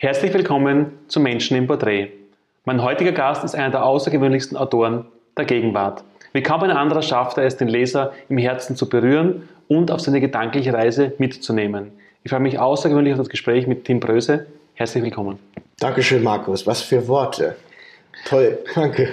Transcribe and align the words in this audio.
Herzlich 0.00 0.32
willkommen 0.32 0.96
zu 1.08 1.18
Menschen 1.18 1.56
im 1.56 1.66
Porträt. 1.66 2.12
Mein 2.64 2.84
heutiger 2.84 3.10
Gast 3.10 3.42
ist 3.42 3.56
einer 3.56 3.70
der 3.70 3.84
außergewöhnlichsten 3.84 4.56
Autoren 4.56 5.06
der 5.36 5.44
Gegenwart. 5.44 6.04
Wie 6.32 6.40
kaum 6.40 6.62
ein 6.62 6.70
anderer 6.70 7.02
schafft 7.02 7.36
er 7.36 7.42
es, 7.42 7.56
den 7.56 7.66
Leser 7.66 8.12
im 8.28 8.38
Herzen 8.38 8.76
zu 8.76 8.88
berühren 8.88 9.48
und 9.66 9.90
auf 9.90 9.98
seine 9.98 10.20
gedankliche 10.20 10.72
Reise 10.72 11.14
mitzunehmen. 11.18 11.90
Ich 12.22 12.30
freue 12.30 12.38
mich 12.38 12.60
außergewöhnlich 12.60 13.14
auf 13.14 13.18
das 13.18 13.28
Gespräch 13.28 13.66
mit 13.66 13.86
Tim 13.86 13.98
Bröse. 13.98 14.46
Herzlich 14.74 15.02
willkommen. 15.02 15.40
Dankeschön, 15.80 16.22
Markus. 16.22 16.64
Was 16.64 16.80
für 16.80 17.08
Worte. 17.08 17.56
Toll, 18.24 18.56
danke. 18.76 19.08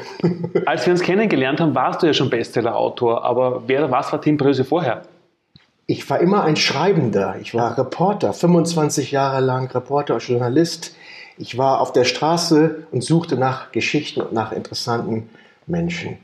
Als 0.68 0.86
wir 0.86 0.92
uns 0.94 1.02
kennengelernt 1.02 1.62
haben, 1.62 1.74
warst 1.74 2.04
du 2.04 2.06
ja 2.06 2.14
schon 2.14 2.30
Bestseller-Autor, 2.30 3.26
aber 3.26 3.64
wer 3.66 3.90
was 3.90 4.12
war 4.12 4.22
Tim 4.22 4.38
Bröse 4.38 4.64
vorher? 4.64 5.02
Ich 5.88 6.10
war 6.10 6.20
immer 6.20 6.44
ein 6.44 6.56
Schreibender. 6.56 7.36
Ich 7.40 7.54
war 7.54 7.78
Reporter, 7.78 8.34
25 8.34 9.12
Jahre 9.12 9.40
lang 9.40 9.70
Reporter 9.72 10.16
und 10.16 10.28
Journalist. 10.28 10.96
Ich 11.38 11.60
war 11.60 11.80
auf 11.80 11.94
der 11.94 12.06
Straße 12.06 12.88
und 12.92 13.04
suchte 13.04 13.38
nach 13.38 13.71
Geschichten 13.71 14.21
und 14.21 14.34
nach 14.34 14.52
interessanten 14.52 15.29
Menschen. 15.68 16.18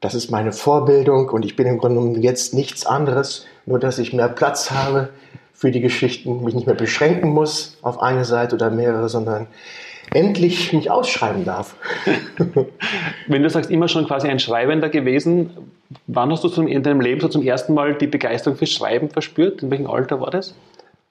Das 0.00 0.14
ist 0.14 0.30
meine 0.30 0.52
Vorbildung 0.52 1.28
und 1.28 1.44
ich 1.44 1.54
bin 1.54 1.68
im 1.68 1.78
Grunde 1.78 2.00
genommen 2.00 2.22
jetzt 2.22 2.52
nichts 2.52 2.84
anderes, 2.84 3.46
nur 3.64 3.78
dass 3.78 3.98
ich 3.98 4.12
mehr 4.12 4.28
Platz 4.28 4.72
habe 4.72 5.10
für 5.54 5.70
die 5.70 5.80
Geschichten, 5.80 6.42
mich 6.42 6.54
nicht 6.54 6.66
mehr 6.66 6.76
beschränken 6.76 7.30
muss 7.30 7.78
auf 7.82 8.02
eine 8.02 8.24
Seite 8.24 8.56
oder 8.56 8.70
mehrere, 8.70 9.08
sondern 9.08 9.46
endlich 10.12 10.72
mich 10.72 10.90
ausschreiben 10.90 11.44
darf. 11.44 11.76
Wenn 13.26 13.42
du 13.42 13.50
sagst, 13.50 13.70
immer 13.70 13.88
schon 13.88 14.06
quasi 14.06 14.28
ein 14.28 14.38
Schreibender 14.38 14.88
gewesen, 14.88 15.50
wann 16.06 16.30
hast 16.30 16.44
du 16.44 16.62
in 16.62 16.82
deinem 16.82 17.00
Leben 17.00 17.20
so 17.20 17.28
zum 17.28 17.42
ersten 17.42 17.74
Mal 17.74 17.94
die 17.94 18.06
Begeisterung 18.06 18.56
fürs 18.56 18.70
Schreiben 18.70 19.10
verspürt? 19.10 19.62
In 19.62 19.70
welchem 19.70 19.88
Alter 19.88 20.20
war 20.20 20.30
das? 20.30 20.54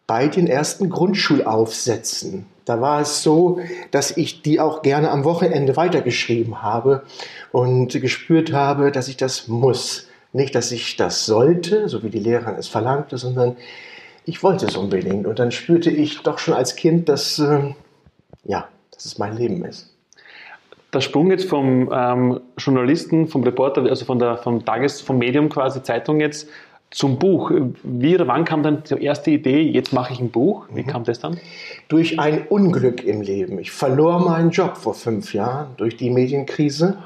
Bei 0.08 0.28
den 0.28 0.48
ersten 0.48 0.90
Grundschulaufsätzen. 0.90 2.46
Da 2.66 2.82
war 2.82 3.02
es 3.02 3.22
so, 3.22 3.60
dass 3.92 4.18
ich 4.18 4.42
die 4.42 4.60
auch 4.60 4.82
gerne 4.82 5.12
am 5.12 5.24
Wochenende 5.24 5.78
weitergeschrieben 5.78 6.64
habe 6.64 7.04
und 7.52 7.90
gespürt 8.00 8.52
habe, 8.54 8.92
dass 8.92 9.08
ich 9.08 9.18
das 9.18 9.48
muss. 9.48 10.08
Nicht, 10.34 10.56
dass 10.56 10.72
ich 10.72 10.98
das 10.98 11.26
sollte, 11.26 11.88
so 11.88 12.04
wie 12.04 12.10
die 12.10 12.20
Lehrerin 12.20 12.56
es 12.56 12.68
verlangte, 12.68 13.18
sondern 13.18 13.56
ich 14.26 14.42
wollte 14.44 14.66
es 14.66 14.76
unbedingt. 14.76 15.28
Und 15.28 15.40
dann 15.40 15.52
spürte 15.52 15.92
ich 15.92 16.22
doch 16.24 16.40
schon 16.40 16.56
als 16.56 16.76
Kind, 16.76 17.08
dass, 17.08 17.40
äh, 17.40 17.74
ja, 18.44 18.68
dass 18.96 19.06
es 19.06 19.18
mein 19.18 19.38
Leben 19.38 19.64
ist. 19.66 19.92
Der 20.94 21.02
Sprung 21.02 21.30
jetzt 21.30 21.50
vom 21.50 21.92
ähm, 21.94 22.40
Journalisten, 22.58 23.28
vom 23.28 23.44
Reporter, 23.44 23.84
also 23.84 24.06
von 24.06 24.18
der, 24.18 24.38
vom 24.38 24.64
Tages-, 24.64 25.02
vom 25.02 25.18
Medium 25.18 25.50
quasi, 25.50 25.84
Zeitung 25.84 26.22
jetzt, 26.22 26.48
zum 26.92 27.20
Buch. 27.20 27.52
Wie 27.84 28.16
oder 28.16 28.28
wann 28.28 28.46
kam 28.46 28.64
dann 28.64 28.84
die 28.84 29.04
erste 29.04 29.32
Idee, 29.32 29.62
jetzt 29.62 29.92
mache 29.92 30.14
ich 30.14 30.20
ein 30.20 30.32
Buch? 30.32 30.66
Wie 30.74 30.84
mhm. 30.84 30.88
kam 30.88 31.04
das 31.04 31.20
dann? 31.20 31.38
Durch 31.90 32.20
ein 32.20 32.48
Unglück 32.48 33.04
im 33.04 33.22
Leben. 33.22 33.60
Ich 33.60 33.72
verlor 33.72 34.20
meinen 34.20 34.52
Job 34.52 34.78
vor 34.78 34.94
fünf 34.94 35.34
Jahren 35.34 35.68
durch 35.76 35.98
die 35.98 36.10
Medienkrise 36.10 36.98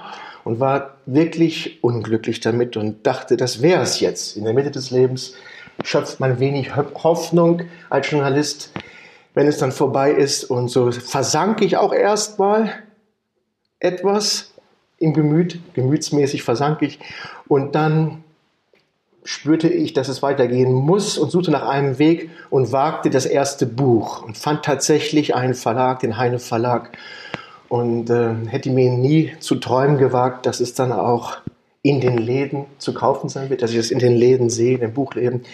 und 0.43 0.59
war 0.59 0.97
wirklich 1.07 1.83
unglücklich 1.83 2.39
damit 2.39 2.77
und 2.77 3.05
dachte, 3.07 3.37
das 3.37 3.61
wäre 3.63 3.81
es 3.81 3.99
jetzt. 3.99 4.37
In 4.37 4.43
der 4.43 4.53
Mitte 4.53 4.71
des 4.71 4.91
Lebens 4.91 5.35
schöpft 5.83 6.19
man 6.19 6.39
wenig 6.39 6.75
Hoffnung 6.75 7.63
als 7.89 8.11
Journalist 8.11 8.71
wenn 9.39 9.47
es 9.47 9.57
dann 9.57 9.71
vorbei 9.71 10.11
ist. 10.11 10.43
Und 10.43 10.67
so 10.67 10.91
versank 10.91 11.61
ich 11.61 11.77
auch 11.77 11.93
erstmal 11.93 12.73
etwas 13.79 14.53
im 14.97 15.13
Gemüt, 15.13 15.59
gemütsmäßig 15.75 16.43
versank 16.43 16.81
ich. 16.81 16.99
Und 17.47 17.73
dann 17.73 18.25
spürte 19.23 19.69
ich, 19.69 19.93
dass 19.93 20.09
es 20.09 20.21
weitergehen 20.21 20.73
muss 20.73 21.17
und 21.17 21.31
suchte 21.31 21.51
nach 21.51 21.65
einem 21.65 21.99
Weg 21.99 22.29
und 22.49 22.73
wagte 22.73 23.09
das 23.09 23.25
erste 23.25 23.65
Buch 23.65 24.23
und 24.23 24.37
fand 24.37 24.65
tatsächlich 24.65 25.35
einen 25.35 25.53
Verlag, 25.53 26.01
den 26.01 26.17
Heine 26.17 26.39
Verlag. 26.39 26.97
Und 27.69 28.09
äh, 28.09 28.33
hätte 28.47 28.71
mir 28.71 28.91
nie 28.91 29.31
zu 29.39 29.55
träumen 29.55 29.99
gewagt, 29.99 30.47
dass 30.47 30.59
es 30.59 30.73
dann 30.73 30.91
auch 30.91 31.37
in 31.81 32.01
den 32.01 32.17
Läden 32.17 32.65
zu 32.77 32.93
kaufen 32.93 33.29
sein 33.29 33.49
wird, 33.49 33.61
dass 33.61 33.71
ich 33.71 33.77
es 33.77 33.89
in 33.89 33.99
den 33.99 34.17
Läden 34.17 34.49
sehe, 34.49 34.73
in 34.73 34.81
den 34.81 34.94
Buchläden 34.94 35.45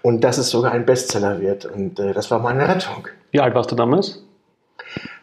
und 0.00 0.24
dass 0.24 0.38
es 0.38 0.48
sogar 0.48 0.72
ein 0.72 0.86
Bestseller 0.86 1.42
wird. 1.42 1.66
Und 1.66 2.00
äh, 2.00 2.14
das 2.14 2.30
war 2.30 2.38
meine 2.38 2.66
Rettung. 2.66 3.08
Wie 3.34 3.40
alt 3.40 3.52
warst 3.56 3.72
du 3.72 3.74
damals? 3.74 4.22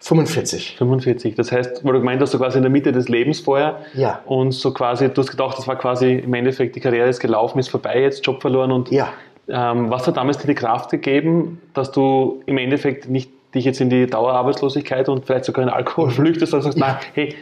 45. 0.01 0.75
45. 0.77 1.35
Das 1.35 1.49
heißt, 1.49 1.85
weil 1.85 1.94
du 1.94 1.99
gemeint 1.99 2.22
hast, 2.22 2.33
du 2.33 2.39
quasi 2.39 2.57
in 2.57 2.63
der 2.63 2.69
Mitte 2.69 2.91
des 2.91 3.07
Lebens 3.07 3.39
vorher. 3.39 3.79
Ja. 3.94 4.19
Und 4.25 4.51
so 4.51 4.73
quasi, 4.73 5.07
du 5.07 5.22
hast 5.22 5.31
gedacht, 5.31 5.57
das 5.57 5.66
war 5.66 5.77
quasi 5.77 6.16
im 6.16 6.33
Endeffekt, 6.33 6.75
die 6.75 6.81
Karriere 6.81 7.07
ist 7.07 7.22
gelaufen, 7.22 7.57
ist 7.57 7.69
vorbei, 7.69 8.01
jetzt 8.01 8.25
Job 8.27 8.41
verloren. 8.41 8.73
Und 8.73 8.91
ja. 8.91 9.13
ähm, 9.47 9.89
was 9.89 10.07
hat 10.07 10.17
damals 10.17 10.39
dir 10.39 10.47
die 10.47 10.55
Kraft 10.55 10.89
gegeben, 10.89 11.61
dass 11.73 11.94
du 11.94 12.44
im 12.47 12.57
Endeffekt 12.57 13.07
nicht 13.07 13.31
dich 13.55 13.63
jetzt 13.63 13.79
in 13.79 13.89
die 13.89 14.07
Dauerarbeitslosigkeit 14.07 15.07
und 15.07 15.25
vielleicht 15.25 15.45
sogar 15.45 15.63
in 15.63 15.69
Alkohol 15.69 16.09
flüchtest, 16.09 16.51
sondern 16.51 16.73
sagst, 16.73 16.79
ja. 16.79 16.88
nein, 16.88 16.97
hey, 17.13 17.35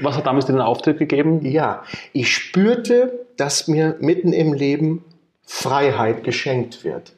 was 0.00 0.16
hat 0.16 0.26
damals 0.26 0.46
dir 0.46 0.52
den 0.52 0.62
Auftritt 0.62 0.98
gegeben? 0.98 1.44
Ja, 1.44 1.82
ich 2.12 2.32
spürte, 2.32 3.26
dass 3.36 3.66
mir 3.66 3.96
mitten 3.98 4.32
im 4.32 4.52
Leben 4.52 5.04
Freiheit 5.44 6.22
geschenkt 6.22 6.84
wird. 6.84 7.14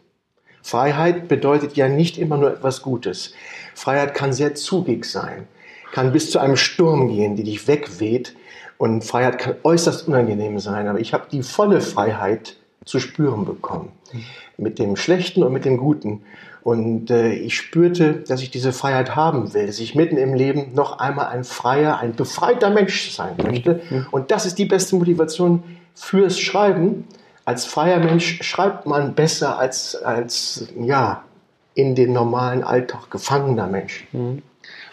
Freiheit 0.63 1.29
bedeutet 1.29 1.77
ja 1.77 1.89
nicht 1.89 2.19
immer 2.19 2.37
nur 2.37 2.53
etwas 2.53 2.83
Gutes. 2.83 3.35
Freiheit 3.75 4.15
kann 4.15 4.33
sehr 4.33 4.55
zugig 4.55 5.05
sein, 5.05 5.47
kann 5.93 6.13
bis 6.13 6.31
zu 6.31 6.39
einem 6.39 6.57
Sturm 6.57 7.09
gehen, 7.09 7.37
die 7.37 7.45
dich 7.45 7.67
wegweht. 7.67 8.35
Und 8.79 9.05
Freiheit 9.05 9.39
kann 9.39 9.57
äußerst 9.63 10.09
unangenehm 10.09 10.59
sein. 10.59 10.89
Aber 10.89 11.01
ich 11.01 11.13
habe 11.13 11.27
die 11.31 11.43
volle 11.43 11.81
Freiheit 11.81 12.57
zu 12.85 12.99
spüren 12.99 13.45
bekommen. 13.45 13.93
Mit 14.57 14.79
dem 14.79 14.97
Schlechten 14.97 15.43
und 15.43 15.53
mit 15.53 15.65
dem 15.65 15.77
Guten. 15.77 16.23
Und 16.63 17.11
äh, 17.11 17.33
ich 17.33 17.57
spürte, 17.57 18.15
dass 18.27 18.43
ich 18.43 18.51
diese 18.51 18.73
Freiheit 18.73 19.17
haben 19.17 19.55
will, 19.55 19.67
dass 19.67 19.79
ich 19.79 19.95
mitten 19.95 20.17
im 20.17 20.35
Leben 20.35 20.75
noch 20.75 20.99
einmal 20.99 21.27
ein 21.27 21.45
freier, 21.45 21.99
ein 21.99 22.15
befreiter 22.15 22.71
Mensch 22.71 23.11
sein 23.13 23.35
möchte. 23.43 23.81
Und 24.11 24.31
das 24.31 24.47
ist 24.47 24.59
die 24.59 24.67
beste 24.67 24.97
Motivation 24.97 25.63
fürs 25.95 26.39
Schreiben 26.39 27.07
als 27.51 27.67
freier 27.67 27.99
Mensch 27.99 28.39
schreibt 28.43 28.87
man 28.87 29.15
besser 29.15 29.59
als, 29.59 29.97
als 29.97 30.69
ja, 30.81 31.25
in 31.75 31.97
den 31.97 32.13
normalen 32.13 32.63
Alltag 32.63 33.11
gefangener 33.11 33.67
Mensch. 33.67 34.07
Mhm. 34.13 34.43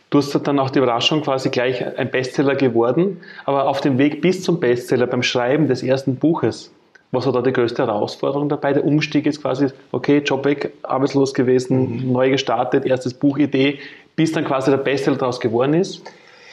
Du 0.10 0.18
hast 0.18 0.34
dann 0.34 0.58
auch 0.58 0.72
die 0.72 0.80
Überraschung 0.80 1.22
quasi 1.22 1.50
gleich 1.50 1.86
ein 2.00 2.10
Bestseller 2.10 2.56
geworden, 2.56 3.22
aber 3.46 3.68
auf 3.68 3.80
dem 3.82 4.00
Weg 4.00 4.22
bis 4.22 4.42
zum 4.42 4.60
Bestseller, 4.60 5.06
beim 5.06 5.22
Schreiben 5.22 5.68
des 5.68 5.84
ersten 5.84 6.16
Buches, 6.16 6.72
was 7.12 7.28
war 7.28 7.34
da 7.34 7.42
die 7.44 7.54
größte 7.54 7.86
Herausforderung 7.86 8.50
dabei? 8.50 8.74
Der 8.74 8.86
Umstieg 8.86 9.28
ist 9.28 9.44
quasi, 9.44 9.68
okay, 9.92 10.24
Job 10.26 10.44
weg, 10.44 10.74
arbeitslos 10.82 11.36
gewesen, 11.36 12.08
mhm. 12.08 12.12
neu 12.12 12.32
gestartet, 12.32 12.86
erstes 12.86 13.14
Buch, 13.14 13.38
Idee, 13.38 13.78
bis 14.16 14.32
dann 14.32 14.46
quasi 14.46 14.72
der 14.72 14.78
Bestseller 14.78 15.18
daraus 15.18 15.40
geworden 15.40 15.76
ist. 15.76 16.02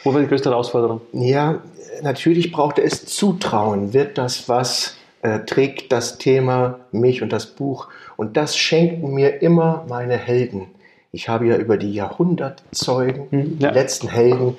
Wo 0.02 0.12
war 0.12 0.20
die 0.20 0.26
größte 0.26 0.50
Herausforderung? 0.50 1.00
Ja, 1.12 1.62
natürlich 2.02 2.52
brauchte 2.52 2.82
es 2.82 3.06
Zutrauen. 3.06 3.94
Wird 3.94 4.18
das 4.18 4.50
was, 4.50 4.96
äh, 5.24 5.46
trägt 5.46 5.90
das 5.90 6.18
Thema 6.18 6.80
mich 6.92 7.22
und 7.22 7.32
das 7.32 7.46
Buch. 7.46 7.88
Und 8.18 8.36
das 8.36 8.58
schenken 8.58 9.14
mir 9.14 9.40
immer 9.40 9.86
meine 9.88 10.18
Helden. 10.18 10.66
Ich 11.12 11.30
habe 11.30 11.46
ja 11.46 11.56
über 11.56 11.78
die 11.78 11.94
Jahrhundertzeugen, 11.94 13.30
hm, 13.30 13.58
ja. 13.58 13.70
die 13.70 13.74
letzten 13.74 14.08
Helden 14.08 14.54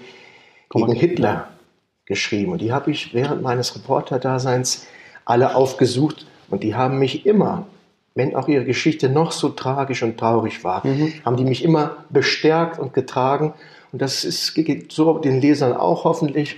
gegen 0.71 0.93
Hitler 0.93 1.49
geschrieben. 2.05 2.53
Und 2.53 2.61
die 2.61 2.73
habe 2.73 2.89
ich 2.89 3.13
während 3.13 3.43
meines 3.43 3.75
Reporterdaseins 3.75 4.87
alle 5.23 5.55
aufgesucht. 5.55 6.25
Und 6.49 6.63
die 6.63 6.73
haben 6.73 6.97
mich 6.97 7.27
immer, 7.27 7.67
wenn 8.15 8.35
auch 8.35 8.47
ihre 8.47 8.65
Geschichte 8.65 9.07
noch 9.07 9.33
so 9.33 9.49
tragisch 9.49 10.01
und 10.01 10.17
traurig 10.17 10.63
war, 10.63 10.85
mhm. 10.87 11.13
haben 11.23 11.37
die 11.37 11.45
mich 11.45 11.63
immer 11.63 11.97
bestärkt 12.09 12.79
und 12.79 12.95
getragen. 12.95 13.53
Und 13.91 14.01
das 14.01 14.23
ist, 14.23 14.55
geht 14.55 14.91
so 14.91 15.19
den 15.19 15.41
Lesern 15.41 15.73
auch 15.73 16.05
hoffentlich 16.05 16.57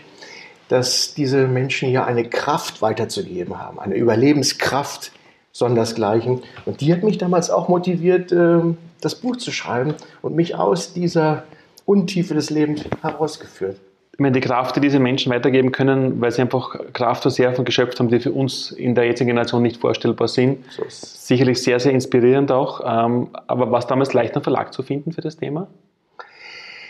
dass 0.69 1.13
diese 1.13 1.47
Menschen 1.47 1.89
hier 1.89 2.05
eine 2.05 2.27
Kraft 2.27 2.81
weiterzugeben 2.81 3.59
haben, 3.59 3.79
eine 3.79 3.95
Überlebenskraft 3.95 5.11
sondersgleichen. 5.51 6.41
Und 6.65 6.81
die 6.81 6.93
hat 6.93 7.03
mich 7.03 7.17
damals 7.17 7.49
auch 7.49 7.67
motiviert, 7.67 8.31
ähm, 8.31 8.77
das 9.01 9.15
Buch 9.15 9.37
zu 9.37 9.51
schreiben 9.51 9.95
und 10.21 10.35
mich 10.35 10.55
aus 10.55 10.93
dieser 10.93 11.43
Untiefe 11.85 12.33
des 12.33 12.49
Lebens 12.49 12.83
herausgeführt. 13.01 13.79
Ich 14.17 14.19
meine, 14.19 14.33
die 14.33 14.39
Kraft, 14.39 14.75
die 14.75 14.79
diese 14.79 14.99
Menschen 14.99 15.31
weitergeben 15.31 15.71
können, 15.71 16.19
weil 16.19 16.31
sie 16.31 16.41
einfach 16.41 16.75
Kraftreserven 16.93 17.65
geschöpft 17.65 17.99
haben, 17.99 18.09
die 18.09 18.19
für 18.19 18.31
uns 18.31 18.71
in 18.71 18.95
der 18.95 19.05
jetzigen 19.05 19.27
Generation 19.27 19.61
nicht 19.61 19.79
vorstellbar 19.79 20.27
sind. 20.27 20.65
So 20.71 20.83
Sicherlich 20.89 21.61
sehr, 21.61 21.79
sehr 21.79 21.91
inspirierend 21.91 22.51
auch. 22.51 22.81
Ähm, 22.83 23.27
aber 23.45 23.69
war 23.69 23.77
es 23.77 23.85
damals 23.85 24.13
leicht, 24.13 24.33
einen 24.33 24.43
Verlag 24.43 24.73
zu 24.73 24.81
finden 24.81 25.11
für 25.11 25.21
das 25.21 25.37
Thema? 25.37 25.67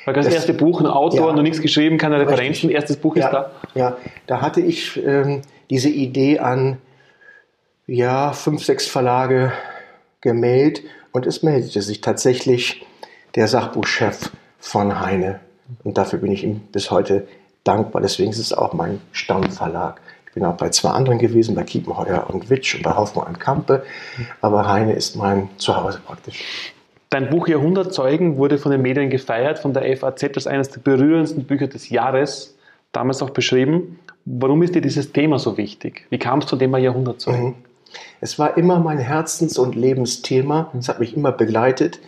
Weil 0.07 0.13
das, 0.13 0.23
das 0.23 0.35
erste 0.35 0.53
Buch, 0.53 0.79
ein 0.79 0.85
Autor, 0.85 1.27
ja, 1.27 1.35
noch 1.35 1.41
nichts 1.41 1.59
geschrieben, 1.59 1.97
keine 1.97 2.17
Referenzen, 2.17 2.69
erstes 2.69 2.95
Buch 2.95 3.17
ja, 3.17 3.25
ist 3.25 3.33
da. 3.33 3.51
Ja, 3.75 3.97
da 4.25 4.39
hatte 4.39 4.61
ich 4.61 4.95
ähm, 5.05 5.41
diese 5.69 5.89
Idee 5.89 6.39
an 6.39 6.77
ja, 7.87 8.31
fünf, 8.31 8.63
sechs 8.63 8.87
Verlage 8.87 9.51
gemeldet 10.21 10.85
und 11.11 11.27
es 11.27 11.43
meldete 11.43 11.81
sich 11.81 11.99
tatsächlich 11.99 12.85
der 13.35 13.49
Sachbuchchef 13.49 14.31
von 14.59 15.01
Heine. 15.01 15.41
Und 15.83 15.97
dafür 15.97 16.19
bin 16.19 16.31
ich 16.31 16.45
ihm 16.45 16.61
bis 16.71 16.89
heute 16.89 17.27
dankbar. 17.65 18.01
Deswegen 18.01 18.29
ist 18.29 18.39
es 18.39 18.53
auch 18.53 18.71
mein 18.71 19.01
Stammverlag. 19.11 19.99
Ich 20.27 20.33
bin 20.35 20.45
auch 20.45 20.55
bei 20.55 20.69
zwei 20.69 20.91
anderen 20.91 21.19
gewesen, 21.19 21.53
bei 21.53 21.63
Kiepenheuer 21.63 22.29
und 22.29 22.49
Witsch 22.49 22.75
und 22.75 22.83
bei 22.83 22.95
Hoffmann 22.95 23.27
und 23.27 23.39
Kampe. 23.41 23.83
Aber 24.39 24.69
Heine 24.69 24.93
ist 24.93 25.17
mein 25.17 25.49
Zuhause 25.57 25.99
praktisch. 26.05 26.45
Dein 27.09 27.29
Buch 27.29 27.47
Jahrhundertzeugen 27.47 28.37
wurde 28.37 28.57
von 28.57 28.71
den 28.71 28.81
Medien 28.81 29.09
gefeiert, 29.09 29.59
von 29.59 29.73
der 29.73 29.95
FAZ 29.95 30.23
als 30.23 30.47
eines 30.47 30.69
der 30.69 30.81
berührendsten 30.81 31.45
Bücher 31.45 31.67
des 31.67 31.89
Jahres, 31.89 32.57
damals 32.91 33.21
auch 33.21 33.29
beschrieben. 33.29 33.99
Warum 34.25 34.61
ist 34.61 34.75
dir 34.75 34.81
dieses 34.81 35.13
Thema 35.13 35.39
so 35.39 35.57
wichtig? 35.57 36.05
Wie 36.09 36.19
kam 36.19 36.39
es 36.39 36.47
zu 36.47 36.57
dem 36.57 36.67
Thema 36.67 36.77
Jahrhundertzeugen? 36.79 37.45
Mhm. 37.45 37.55
Es 38.19 38.37
war 38.37 38.57
immer 38.57 38.79
mein 38.79 38.97
Herzens- 38.97 39.57
und 39.57 39.75
Lebensthema. 39.75 40.71
Es 40.77 40.89
hat 40.89 40.99
mich 40.99 41.15
immer 41.15 41.31
begleitet. 41.31 41.99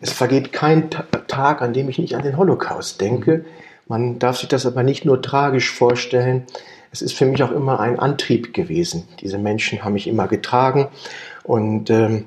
Es 0.00 0.12
vergeht 0.12 0.52
kein 0.52 0.88
Tag, 0.90 1.60
an 1.60 1.74
dem 1.74 1.90
ich 1.90 1.98
nicht 1.98 2.14
an 2.14 2.22
den 2.22 2.38
Holocaust 2.38 3.00
denke. 3.00 3.44
Man 3.86 4.18
darf 4.18 4.38
sich 4.38 4.48
das 4.48 4.64
aber 4.64 4.82
nicht 4.82 5.04
nur 5.04 5.20
tragisch 5.20 5.70
vorstellen. 5.70 6.44
Es 6.90 7.02
ist 7.02 7.12
für 7.12 7.26
mich 7.26 7.42
auch 7.42 7.50
immer 7.50 7.80
ein 7.80 7.98
Antrieb 7.98 8.54
gewesen. 8.54 9.06
Diese 9.20 9.36
Menschen 9.36 9.84
haben 9.84 9.94
mich 9.94 10.06
immer 10.06 10.28
getragen. 10.28 10.88
Und 11.42 11.90
ähm, 11.90 12.24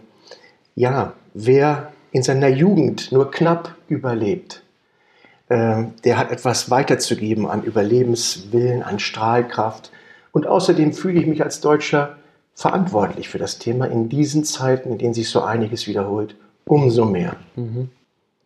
ja, 0.75 1.13
wer 1.37 1.91
in 2.11 2.23
seiner 2.23 2.47
Jugend 2.47 3.11
nur 3.11 3.29
knapp 3.29 3.75
überlebt, 3.87 4.63
äh, 5.49 5.83
der 6.03 6.17
hat 6.17 6.31
etwas 6.31 6.71
weiterzugeben 6.71 7.47
an 7.47 7.63
Überlebenswillen, 7.63 8.81
an 8.81 8.99
Strahlkraft. 8.99 9.91
Und 10.31 10.47
außerdem 10.47 10.93
fühle 10.93 11.19
ich 11.19 11.27
mich 11.27 11.43
als 11.43 11.61
Deutscher 11.61 12.17
verantwortlich 12.55 13.29
für 13.29 13.37
das 13.37 13.59
Thema 13.59 13.85
in 13.85 14.09
diesen 14.09 14.43
Zeiten, 14.43 14.91
in 14.91 14.97
denen 14.97 15.13
sich 15.13 15.29
so 15.29 15.41
einiges 15.41 15.87
wiederholt, 15.87 16.35
umso 16.65 17.05
mehr. 17.05 17.35
Mhm. 17.55 17.89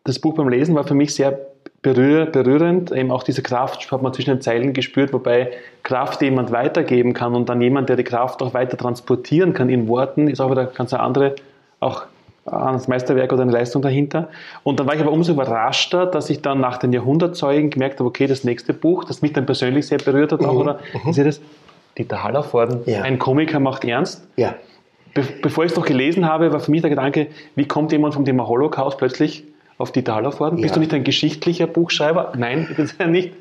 Das 0.03 0.19
Buch 0.19 0.35
beim 0.35 0.49
Lesen 0.49 0.75
war 0.75 0.83
für 0.83 0.94
mich 0.94 1.15
sehr 1.15 1.39
berühr, 1.81 2.25
berührend. 2.25 2.91
Eben 2.91 3.11
auch 3.11 3.23
diese 3.23 3.41
Kraft 3.41 3.89
hat 3.89 4.01
man 4.01 4.13
zwischen 4.13 4.31
den 4.31 4.41
Zeilen 4.41 4.73
gespürt, 4.73 5.13
wobei 5.13 5.51
Kraft, 5.83 6.21
jemand 6.21 6.51
weitergeben 6.51 7.13
kann 7.13 7.35
und 7.35 7.47
dann 7.47 7.61
jemand, 7.61 7.87
der 7.87 7.95
die 7.95 8.03
Kraft 8.03 8.41
auch 8.41 8.53
weiter 8.53 8.77
transportieren 8.77 9.53
kann 9.53 9.69
in 9.69 9.87
Worten, 9.87 10.27
ist 10.27 10.41
auch 10.41 10.51
wieder 10.51 10.65
ganz 10.65 10.94
eine 10.94 11.03
andere, 11.03 11.35
auch 11.79 12.05
das 12.45 12.88
Meisterwerk 12.88 13.31
oder 13.31 13.43
eine 13.43 13.51
Leistung 13.51 13.81
dahinter. 13.81 14.29
Und 14.63 14.79
dann 14.79 14.88
war 14.88 14.95
ich 14.95 15.01
aber 15.01 15.11
umso 15.11 15.33
überraschter, 15.33 16.05
dass 16.05 16.29
ich 16.29 16.41
dann 16.41 16.59
nach 16.59 16.77
den 16.77 16.91
Jahrhundertzeugen 16.91 17.69
gemerkt 17.69 17.99
habe, 17.99 18.09
okay, 18.09 18.27
das 18.27 18.43
nächste 18.43 18.73
Buch, 18.73 19.03
das 19.03 19.21
mich 19.21 19.33
dann 19.33 19.45
persönlich 19.45 19.88
sehr 19.88 19.99
berührt 19.99 20.31
hat, 20.31 20.43
auch, 20.43 20.53
mhm. 20.53 20.59
oder? 20.59 20.79
Mhm. 21.03 21.09
Ist 21.09 21.19
das 21.19 21.41
Dieter 21.97 22.23
Hallervorden, 22.23 22.81
ja. 22.85 23.01
ein 23.01 23.19
Komiker 23.19 23.59
macht 23.59 23.83
ernst. 23.83 24.27
Ja. 24.38 24.55
Be 25.13 25.23
bevor 25.41 25.65
ich 25.65 25.71
es 25.71 25.77
noch 25.77 25.85
gelesen 25.85 26.25
habe, 26.25 26.53
war 26.53 26.61
für 26.61 26.71
mich 26.71 26.81
der 26.81 26.89
Gedanke, 26.89 27.27
wie 27.55 27.67
kommt 27.67 27.91
jemand 27.91 28.13
vom 28.13 28.23
Thema 28.23 28.47
Holocaust 28.47 28.97
plötzlich 28.97 29.44
auf 29.77 29.91
Dieter 29.91 30.15
Hallervorden? 30.15 30.57
Ja. 30.57 30.63
Bist 30.63 30.75
du 30.75 30.79
nicht 30.79 30.94
ein 30.94 31.03
geschichtlicher 31.03 31.67
Buchschreiber? 31.67 32.31
Nein, 32.37 32.67
ich 32.69 32.77
bin 32.77 32.85
es 32.85 32.95
ja 32.97 33.07
nicht. 33.07 33.33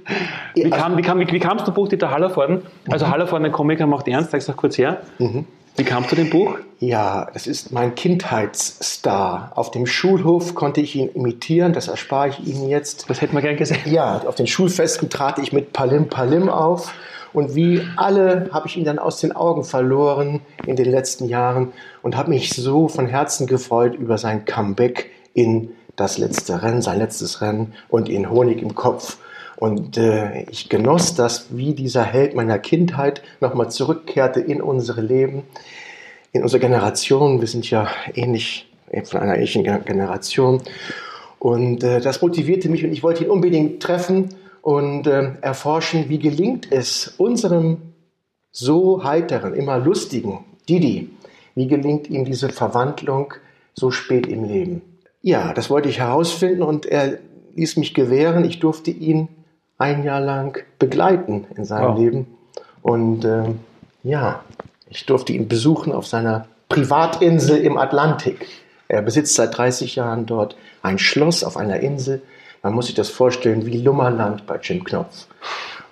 Wie, 0.54 0.62
ja, 0.62 0.70
kam, 0.70 0.96
wie, 0.96 1.02
kam, 1.02 1.20
wie, 1.20 1.30
wie 1.30 1.38
kamst 1.38 1.68
du 1.68 1.72
Buch 1.72 1.88
Dieter 1.88 2.10
Hallervorden? 2.10 2.62
Also 2.90 3.06
mhm. 3.06 3.12
Hallervorden, 3.12 3.46
ein 3.46 3.52
Komiker 3.52 3.86
macht 3.86 4.08
ernst, 4.08 4.32
sag 4.32 4.38
es 4.38 4.46
doch 4.46 4.56
kurz 4.56 4.76
her. 4.78 5.00
Mhm. 5.18 5.46
Wie 5.76 5.84
kamst 5.84 6.12
du 6.12 6.16
dem 6.16 6.30
Buch? 6.30 6.58
Ja, 6.78 7.28
das 7.32 7.46
ist 7.46 7.72
mein 7.72 7.94
Kindheitsstar. 7.94 9.52
Auf 9.54 9.70
dem 9.70 9.86
Schulhof 9.86 10.54
konnte 10.54 10.80
ich 10.80 10.94
ihn 10.96 11.08
imitieren, 11.08 11.72
das 11.72 11.88
erspare 11.88 12.28
ich 12.28 12.46
Ihnen 12.46 12.68
jetzt. 12.68 13.08
Das 13.08 13.20
hätten 13.20 13.34
wir 13.34 13.42
gern 13.42 13.56
gesehen. 13.56 13.80
Ja, 13.86 14.22
auf 14.26 14.34
den 14.34 14.46
Schulfesten 14.46 15.08
trat 15.08 15.38
ich 15.38 15.52
mit 15.52 15.72
Palim 15.72 16.08
Palim 16.08 16.48
auf. 16.48 16.92
Und 17.32 17.54
wie 17.54 17.82
alle 17.96 18.50
habe 18.52 18.66
ich 18.66 18.76
ihn 18.76 18.84
dann 18.84 18.98
aus 18.98 19.20
den 19.20 19.32
Augen 19.32 19.64
verloren 19.64 20.40
in 20.66 20.76
den 20.76 20.90
letzten 20.90 21.28
Jahren 21.28 21.72
und 22.02 22.16
habe 22.16 22.30
mich 22.30 22.50
so 22.50 22.88
von 22.88 23.06
Herzen 23.06 23.46
gefreut 23.46 23.94
über 23.94 24.18
sein 24.18 24.44
Comeback 24.44 25.10
in 25.32 25.70
das 25.96 26.18
letzte 26.18 26.62
Rennen, 26.62 26.82
sein 26.82 26.98
letztes 26.98 27.40
Rennen 27.40 27.74
und 27.88 28.08
in 28.08 28.30
Honig 28.30 28.62
im 28.62 28.74
Kopf. 28.74 29.18
Und 29.60 29.98
äh, 29.98 30.44
ich 30.50 30.70
genoss 30.70 31.14
das, 31.14 31.48
wie 31.50 31.74
dieser 31.74 32.02
Held 32.02 32.34
meiner 32.34 32.58
Kindheit 32.58 33.22
nochmal 33.40 33.70
zurückkehrte 33.70 34.40
in 34.40 34.62
unsere 34.62 35.02
Leben, 35.02 35.42
in 36.32 36.42
unsere 36.42 36.60
Generation. 36.60 37.42
Wir 37.42 37.46
sind 37.46 37.68
ja 37.70 37.88
ähnlich, 38.14 38.72
von 39.04 39.20
einer 39.20 39.34
ähnlichen 39.34 39.64
Generation. 39.84 40.62
Und 41.38 41.84
äh, 41.84 42.00
das 42.00 42.22
motivierte 42.22 42.70
mich 42.70 42.84
und 42.84 42.92
ich 42.92 43.02
wollte 43.02 43.24
ihn 43.24 43.30
unbedingt 43.30 43.82
treffen 43.82 44.30
und 44.62 45.06
äh, 45.06 45.32
erforschen, 45.42 46.08
wie 46.08 46.18
gelingt 46.18 46.72
es 46.72 47.14
unserem 47.18 47.82
so 48.52 49.04
heiteren, 49.04 49.52
immer 49.52 49.78
lustigen 49.78 50.38
Didi, 50.70 51.10
wie 51.54 51.66
gelingt 51.66 52.08
ihm 52.08 52.24
diese 52.24 52.48
Verwandlung 52.48 53.34
so 53.74 53.90
spät 53.90 54.26
im 54.26 54.44
Leben. 54.44 54.80
Ja, 55.20 55.52
das 55.52 55.68
wollte 55.68 55.90
ich 55.90 55.98
herausfinden 55.98 56.62
und 56.62 56.86
er 56.86 57.18
ließ 57.54 57.76
mich 57.76 57.92
gewähren. 57.92 58.46
Ich 58.46 58.58
durfte 58.58 58.90
ihn 58.90 59.28
ein 59.80 60.04
Jahr 60.04 60.20
lang 60.20 60.62
begleiten 60.78 61.46
in 61.56 61.64
seinem 61.64 61.88
wow. 61.88 61.98
Leben. 61.98 62.26
Und 62.82 63.24
äh, 63.24 63.44
ja, 64.02 64.44
ich 64.88 65.06
durfte 65.06 65.32
ihn 65.32 65.48
besuchen 65.48 65.92
auf 65.92 66.06
seiner 66.06 66.46
Privatinsel 66.68 67.58
im 67.58 67.78
Atlantik. 67.78 68.46
Er 68.88 69.02
besitzt 69.02 69.34
seit 69.34 69.56
30 69.56 69.96
Jahren 69.96 70.26
dort 70.26 70.56
ein 70.82 70.98
Schloss 70.98 71.44
auf 71.44 71.56
einer 71.56 71.80
Insel. 71.80 72.22
Man 72.62 72.74
muss 72.74 72.86
sich 72.86 72.94
das 72.94 73.08
vorstellen 73.08 73.64
wie 73.66 73.78
Lummerland 73.78 74.46
bei 74.46 74.58
Jim 74.62 74.84
Knopf. 74.84 75.26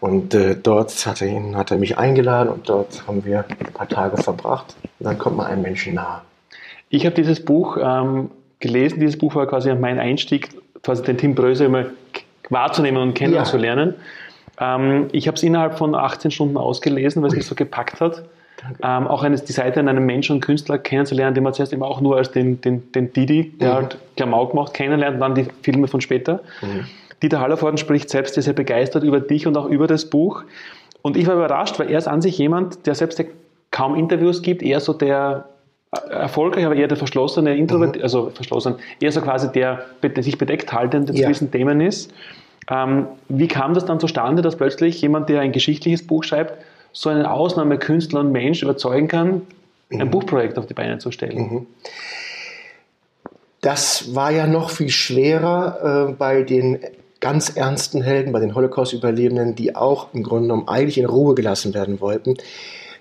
Und 0.01 0.35
äh, 0.35 0.55
dort 0.55 1.07
hat 1.07 1.23
er, 1.23 1.29
ihn, 1.29 1.57
hat 1.57 1.71
er 1.71 1.79
mich 1.79 1.99
eingeladen 1.99 2.53
und 2.53 2.69
dort 2.69 3.07
haben 3.07 3.25
wir 3.25 3.45
ein 3.49 3.73
paar 3.73 3.89
Tage 3.89 4.17
verbracht. 4.19 4.77
Und 4.99 5.07
dann 5.07 5.19
kommt 5.19 5.37
man 5.37 5.47
einem 5.47 5.63
Menschen 5.63 5.95
nahe. 5.95 6.21
Ich 6.91 7.05
habe 7.07 7.15
dieses 7.15 7.45
Buch 7.45 7.79
ähm, 7.81 8.31
gelesen. 8.61 9.01
Dieses 9.01 9.19
Buch 9.19 9.35
war 9.35 9.47
quasi 9.47 9.75
mein 9.75 9.99
Einstieg, 9.99 10.51
quasi 10.83 11.03
den 11.03 11.19
Tim 11.19 11.35
Bröse 11.35 11.65
immer 11.65 11.87
wahrzunehmen 12.51 13.03
und 13.03 13.15
kennenzulernen. 13.15 13.95
Ja. 14.59 14.77
Ähm, 14.77 15.09
ich 15.13 15.27
habe 15.27 15.37
es 15.37 15.43
innerhalb 15.43 15.79
von 15.79 15.95
18 15.95 16.31
Stunden 16.31 16.57
ausgelesen, 16.57 17.23
weil 17.23 17.29
es 17.29 17.37
mich 17.37 17.47
so 17.47 17.55
gepackt 17.55 18.01
hat. 18.01 18.25
Ähm, 18.83 19.07
auch 19.07 19.23
eine, 19.23 19.37
die 19.37 19.53
Seite 19.53 19.79
an 19.79 19.89
einem 19.89 20.05
Menschen 20.05 20.37
und 20.37 20.41
Künstler 20.41 20.79
kennenzulernen, 20.79 21.35
den 21.35 21.45
man 21.45 21.55
zuerst 21.55 21.73
immer 21.73 21.87
auch 21.87 22.01
nur 22.01 22.17
als 22.17 22.33
den, 22.33 22.61
den, 22.61 22.91
den 22.91 23.13
Didi, 23.13 23.53
der 23.61 23.71
mhm. 23.71 23.75
halt 23.75 23.99
Klamauk 24.17 24.53
macht, 24.55 24.75
kennenlernt 24.75 25.15
und 25.15 25.21
dann 25.21 25.35
die 25.37 25.47
Filme 25.63 25.87
von 25.87 26.01
später. 26.01 26.41
Mhm. 26.61 26.87
Dieter 27.23 27.41
Hallervorden 27.41 27.79
spricht 27.79 28.11
selbst 28.11 28.35
sehr, 28.35 28.43
sehr 28.43 28.53
begeistert 28.53 29.05
über 29.05 29.21
dich 29.21 29.47
und 29.47 29.57
auch 29.57 29.67
über 29.67 29.87
das 29.87 30.11
Buch. 30.11 30.43
Und 31.03 31.17
ich 31.17 31.27
war 31.27 31.35
überrascht, 31.35 31.79
weil 31.79 31.91
er 31.91 31.99
ist 31.99 32.09
an 32.09 32.21
sich 32.21 32.37
jemand, 32.39 32.87
der 32.87 32.95
selbst 32.95 33.19
der 33.19 33.27
kaum 33.71 33.95
Interviews 33.95 34.43
gibt, 34.43 34.63
eher 34.63 34.81
so 34.81 34.93
der 34.93 35.49
erfolgreich, 35.91 36.67
aber 36.67 36.77
eher 36.77 36.89
der 36.89 36.97
verschlossene 36.97 37.57
Introvert, 37.57 37.97
mhm. 37.97 38.03
also 38.03 38.31
verschlossen, 38.31 38.77
eher 39.01 39.13
so 39.13 39.21
quasi 39.21 39.51
der, 39.51 39.87
der 40.03 40.23
sich 40.23 40.39
bedeckt 40.39 40.73
haltende 40.73 41.15
zu 41.15 41.21
ja. 41.21 41.29
diesen 41.29 41.51
Themen 41.51 41.81
ist. 41.81 42.13
Ähm, 42.71 43.07
wie 43.29 43.49
kam 43.49 43.75
das 43.75 43.87
dann 43.87 43.99
zustande, 43.99 44.43
dass 44.43 44.57
plötzlich 44.57 45.01
jemand, 45.01 45.29
der 45.29 45.41
ein 45.41 45.53
geschichtliches 45.53 46.07
Buch 46.07 46.25
schreibt, 46.25 46.63
so 46.93 47.09
einen 47.09 47.25
Ausnahmekünstler 47.25 48.21
und 48.21 48.33
Mensch 48.33 48.63
überzeugen 48.63 49.09
kann, 49.09 49.43
ein 49.91 49.99
mhm. 49.99 50.11
Buchprojekt 50.11 50.59
auf 50.59 50.67
die 50.67 50.75
Beine 50.75 50.99
zu 50.99 51.11
stellen? 51.11 51.39
Mhm. 51.39 51.67
Das 53.61 54.15
war 54.15 54.31
ja 54.31 54.47
noch 54.47 54.71
viel 54.71 54.91
schwerer 54.91 56.09
äh, 56.11 56.13
bei 56.13 56.43
den 56.43 56.79
ganz 57.21 57.49
ernsten 57.57 58.03
Helden, 58.03 58.33
bei 58.33 58.41
den 58.41 58.55
Holocaust-Überlebenden, 58.55 59.55
die 59.57 59.75
auch 59.75 60.09
im 60.13 60.23
Grunde 60.23 60.45
genommen 60.45 60.69
eigentlich 60.69 60.99
in 60.99 61.07
Ruhe 61.07 61.35
gelassen 61.35 61.75
werden 61.75 62.01
wollten. 62.01 62.37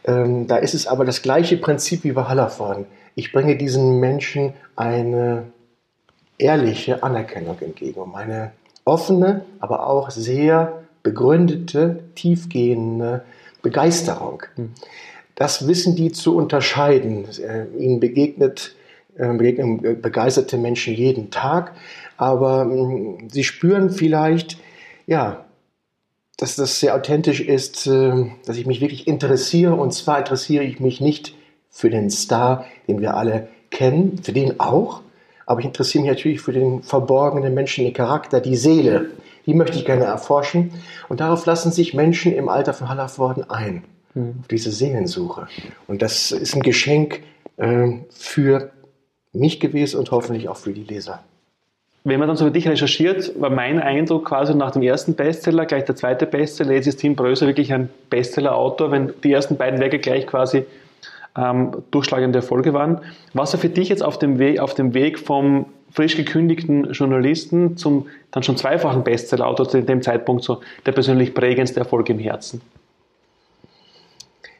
Ähm, 0.07 0.47
da 0.47 0.57
ist 0.57 0.73
es 0.73 0.87
aber 0.87 1.05
das 1.05 1.21
gleiche 1.21 1.57
Prinzip 1.57 2.03
wie 2.05 2.13
bei 2.13 2.23
Hallervorden. 2.23 2.85
Ich 3.15 3.31
bringe 3.31 3.57
diesen 3.57 3.99
Menschen 3.99 4.53
eine 4.75 5.43
ehrliche 6.37 7.03
Anerkennung 7.03 7.57
entgegen, 7.59 7.99
um 7.99 8.15
eine 8.15 8.51
offene, 8.85 9.43
aber 9.59 9.85
auch 9.85 10.09
sehr 10.09 10.83
begründete, 11.03 12.03
tiefgehende 12.15 13.23
Begeisterung. 13.61 14.43
Hm. 14.55 14.71
Das 15.35 15.67
wissen 15.67 15.95
die 15.95 16.11
zu 16.11 16.35
unterscheiden. 16.35 17.25
Äh, 17.39 17.65
ihnen 17.77 17.99
begegnet, 17.99 18.75
äh, 19.17 19.27
begegnen 19.33 20.01
begeisterte 20.01 20.57
Menschen 20.57 20.93
jeden 20.93 21.31
Tag, 21.31 21.73
aber 22.15 22.61
hm, 22.61 23.29
sie 23.29 23.43
spüren 23.43 23.89
vielleicht, 23.89 24.57
ja, 25.05 25.46
dass 26.37 26.55
das 26.55 26.79
sehr 26.79 26.95
authentisch 26.95 27.41
ist, 27.41 27.87
äh, 27.87 28.31
dass 28.45 28.57
ich 28.57 28.65
mich 28.65 28.79
wirklich 28.79 29.07
interessiere. 29.07 29.73
Und 29.73 29.93
zwar 29.93 30.19
interessiere 30.19 30.63
ich 30.63 30.79
mich 30.79 31.01
nicht 31.01 31.35
für 31.69 31.89
den 31.89 32.09
Star, 32.09 32.65
den 32.87 33.01
wir 33.01 33.15
alle 33.15 33.49
kennen, 33.69 34.19
für 34.23 34.31
den 34.31 34.59
auch, 34.59 35.01
aber 35.45 35.61
ich 35.61 35.65
interessiere 35.65 36.03
mich 36.03 36.11
natürlich 36.11 36.41
für 36.41 36.53
den 36.53 36.83
verborgenen 36.83 37.53
menschlichen 37.53 37.93
Charakter, 37.93 38.41
die 38.41 38.55
Seele. 38.55 39.11
Die 39.45 39.53
möchte 39.53 39.77
ich 39.77 39.85
gerne 39.85 40.03
erforschen. 40.03 40.71
Und 41.07 41.21
darauf 41.21 41.45
lassen 41.45 41.71
sich 41.71 41.93
Menschen 41.93 42.33
im 42.33 42.49
Alter 42.49 42.73
von 42.73 42.89
Hallervorden 42.89 43.49
ein, 43.49 43.83
mhm. 44.13 44.35
auf 44.41 44.47
diese 44.49 44.71
Seelensuche. 44.71 45.47
Und 45.87 46.01
das 46.01 46.33
ist 46.33 46.53
ein 46.53 46.61
Geschenk 46.61 47.21
äh, 47.55 47.93
für 48.09 48.71
mich 49.31 49.61
gewesen 49.61 49.99
und 49.99 50.11
hoffentlich 50.11 50.49
auch 50.49 50.57
für 50.57 50.73
die 50.73 50.83
Leser 50.83 51.23
wenn 52.07 52.19
man 52.19 52.29
dann 52.29 52.37
so 52.37 52.45
über 52.45 52.53
dich 52.53 52.67
recherchiert, 52.69 53.33
war 53.39 53.49
mein 53.49 53.81
Eindruck 53.81 54.25
quasi 54.25 54.55
nach 54.55 54.71
dem 54.71 54.81
ersten 54.81 55.13
Bestseller, 55.13 55.65
gleich 55.65 55.83
der 55.83 55.97
zweite 55.97 56.25
Bestseller, 56.25 56.71
jetzt 56.71 56.87
ist 56.87 57.01
Tim 57.01 57.17
Bröser 57.17 57.47
wirklich 57.47 57.73
ein 57.73 57.89
Bestseller-Autor, 58.09 58.91
wenn 58.91 59.13
die 59.25 59.33
ersten 59.33 59.57
beiden 59.57 59.81
Werke 59.81 59.99
gleich 59.99 60.25
quasi 60.25 60.65
ähm, 61.35 61.83
durchschlagende 61.91 62.39
Erfolge 62.39 62.73
waren. 62.73 63.01
Was 63.33 63.53
er 63.53 63.59
für 63.59 63.67
dich 63.67 63.89
jetzt 63.89 64.03
auf 64.03 64.17
dem 64.19 64.39
Weg, 64.39 64.59
auf 64.59 64.73
dem 64.73 64.93
Weg 64.93 65.19
vom 65.19 65.65
frisch 65.91 66.15
gekündigten 66.15 66.93
Journalisten 66.93 67.75
zum 67.75 68.07
dann 68.31 68.41
schon 68.41 68.55
zweifachen 68.55 69.03
Bestseller-Autor 69.03 69.67
zu 69.67 69.83
dem 69.83 70.01
Zeitpunkt 70.01 70.45
so 70.45 70.61
der 70.85 70.93
persönlich 70.93 71.33
prägendste 71.33 71.81
Erfolg 71.81 72.07
im 72.09 72.19
Herzen? 72.19 72.61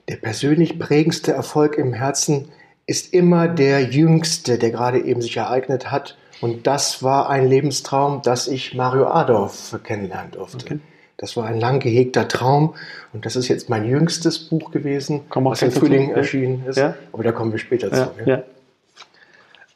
Der 0.10 0.18
persönlich 0.18 0.80
prägendste 0.80 1.32
Erfolg 1.32 1.78
im 1.78 1.94
Herzen 1.94 2.50
ist 2.88 3.14
immer 3.14 3.48
der 3.48 3.84
jüngste, 3.84 4.58
der 4.58 4.72
gerade 4.72 5.00
eben 5.00 5.22
sich 5.22 5.38
ereignet 5.38 5.92
hat 5.92 6.18
Und 6.42 6.68
das 6.68 7.04
war 7.04 7.30
ein 7.30 7.48
Lebenstraum, 7.48 8.22
dass 8.22 8.48
ich 8.48 8.76
Mario 8.76 9.08
Adorf 9.08 9.78
kennenlernen 9.84 10.32
durfte. 10.32 10.66
Okay. 10.66 10.80
Das 11.18 11.36
war 11.36 11.46
ein 11.46 11.60
lang 11.60 11.80
gehegter 11.80 12.28
Traum 12.28 12.76
und 13.12 13.26
das 13.26 13.36
ist 13.36 13.48
jetzt 13.48 13.70
mein 13.70 13.86
jüngstes 13.86 14.38
Buch 14.38 14.70
gewesen, 14.70 15.22
was 15.34 15.64
im 15.64 15.72
Frühling 15.72 16.12
erschienen 16.12 16.64
ist. 16.68 16.78
Ja? 16.78 16.94
Aber 17.12 17.24
da 17.24 17.32
kommen 17.32 17.52
wir 17.52 17.60
später 17.60 17.92
ja, 17.92 18.12
zu. 18.14 18.30
Ja. 18.30 18.44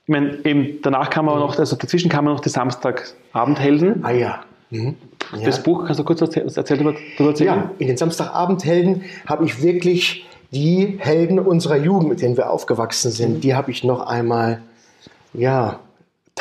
Ich 0.04 0.10
meine, 0.10 0.38
eben 0.46 0.80
danach 0.84 1.10
kam 1.10 1.30
aber 1.30 1.40
noch, 1.40 1.58
also 1.58 1.76
dazwischen 1.76 2.10
kamen 2.10 2.28
noch 2.28 2.42
die 2.42 2.50
Samstagabendhelden. 2.50 4.06
Ah 4.06 4.12
ja. 4.12 4.44
Mhm. 4.70 4.98
Das 5.44 5.64
Buch, 5.64 5.86
kannst 5.86 6.00
du 6.00 6.04
kurz 6.04 6.22
erzählen, 6.22 6.48
darüber 6.54 6.94
erzählen? 7.18 7.48
Ja, 7.48 7.72
in 7.80 7.88
den 7.88 7.98
Samstagabendhelden 7.98 9.04
habe 9.26 9.46
ich 9.46 9.64
wirklich 9.64 10.28
die 10.52 10.98
Helden 11.00 11.40
unserer 11.40 11.78
Jugend, 11.78 12.10
mit 12.10 12.22
denen 12.22 12.38
wir 12.38 12.50
aufgewachsen 12.50 13.10
sind, 13.10 13.36
mhm. 13.36 13.42
die 13.42 13.56
habe 13.56 13.72
ich 13.72 13.84
noch 13.84 14.06
einmal, 14.06 14.62
ja, 15.34 15.80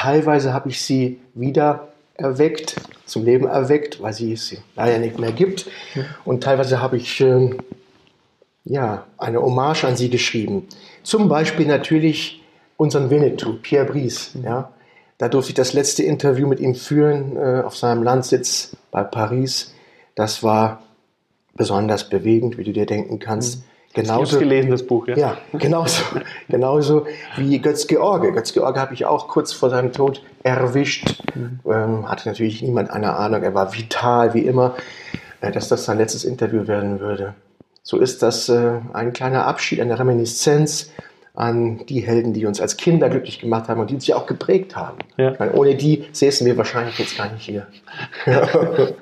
teilweise 0.00 0.54
habe 0.54 0.70
ich 0.70 0.80
sie 0.80 1.20
wieder 1.34 1.88
erweckt, 2.14 2.76
zum 3.04 3.24
Leben 3.24 3.46
erweckt, 3.46 4.00
weil 4.00 4.14
sie 4.14 4.32
es 4.32 4.56
leider 4.74 4.98
nicht 4.98 5.18
mehr 5.18 5.32
gibt. 5.32 5.66
Und 6.24 6.42
teilweise 6.42 6.80
habe 6.80 6.96
ich 6.96 7.20
äh, 7.20 7.50
ja, 8.64 9.06
eine 9.18 9.42
Hommage 9.42 9.84
an 9.84 9.96
sie 9.96 10.08
geschrieben. 10.08 10.68
Zum 11.02 11.28
Beispiel 11.28 11.66
natürlich 11.66 12.42
unseren 12.76 13.10
Winnetou, 13.10 13.54
Pierre 13.60 13.86
Brice. 13.86 14.32
Ja. 14.42 14.70
Da 15.18 15.28
durfte 15.28 15.50
ich 15.50 15.54
das 15.54 15.74
letzte 15.74 16.02
Interview 16.02 16.48
mit 16.48 16.60
ihm 16.60 16.74
führen 16.74 17.36
äh, 17.36 17.62
auf 17.62 17.76
seinem 17.76 18.02
Landsitz 18.02 18.76
bei 18.90 19.02
Paris. 19.02 19.74
Das 20.14 20.42
war 20.42 20.82
besonders 21.54 22.08
bewegend, 22.08 22.56
wie 22.56 22.64
du 22.64 22.72
dir 22.72 22.86
denken 22.86 23.18
kannst. 23.18 23.58
Mhm. 23.58 23.62
Genauso, 23.92 24.36
ich 24.36 24.42
gelesen, 24.42 24.70
das 24.70 24.86
Buch, 24.86 25.08
ja. 25.08 25.16
Ja, 25.16 25.36
genauso, 25.52 26.04
genauso 26.48 27.06
wie 27.36 27.58
Götz 27.58 27.88
George. 27.88 28.32
Götz 28.32 28.52
George 28.52 28.78
habe 28.78 28.94
ich 28.94 29.04
auch 29.04 29.26
kurz 29.26 29.52
vor 29.52 29.68
seinem 29.68 29.92
Tod 29.92 30.22
erwischt. 30.44 31.22
Mhm. 31.34 31.60
Ähm, 31.66 32.08
hatte 32.08 32.28
natürlich 32.28 32.62
niemand 32.62 32.90
eine 32.90 33.16
Ahnung. 33.16 33.42
Er 33.42 33.52
war 33.54 33.74
vital, 33.74 34.32
wie 34.34 34.46
immer, 34.46 34.76
äh, 35.40 35.50
dass 35.50 35.68
das 35.68 35.84
sein 35.84 35.98
letztes 35.98 36.24
Interview 36.24 36.68
werden 36.68 37.00
würde. 37.00 37.34
So 37.82 37.98
ist 37.98 38.22
das 38.22 38.48
äh, 38.48 38.78
ein 38.92 39.12
kleiner 39.12 39.46
Abschied, 39.46 39.80
eine 39.80 39.98
Reminiszenz 39.98 40.92
an 41.34 41.84
die 41.86 42.00
Helden, 42.00 42.32
die 42.32 42.46
uns 42.46 42.60
als 42.60 42.76
Kinder 42.76 43.08
glücklich 43.08 43.40
gemacht 43.40 43.68
haben 43.68 43.80
und 43.80 43.90
die 43.90 43.94
uns 43.94 44.06
ja 44.06 44.14
auch 44.16 44.26
geprägt 44.26 44.76
haben. 44.76 44.98
Ja. 45.16 45.34
Meine, 45.38 45.52
ohne 45.52 45.74
die 45.74 46.06
säßen 46.12 46.46
wir 46.46 46.56
wahrscheinlich 46.56 46.98
jetzt 46.98 47.16
gar 47.16 47.32
nicht 47.32 47.42
hier. 47.42 47.66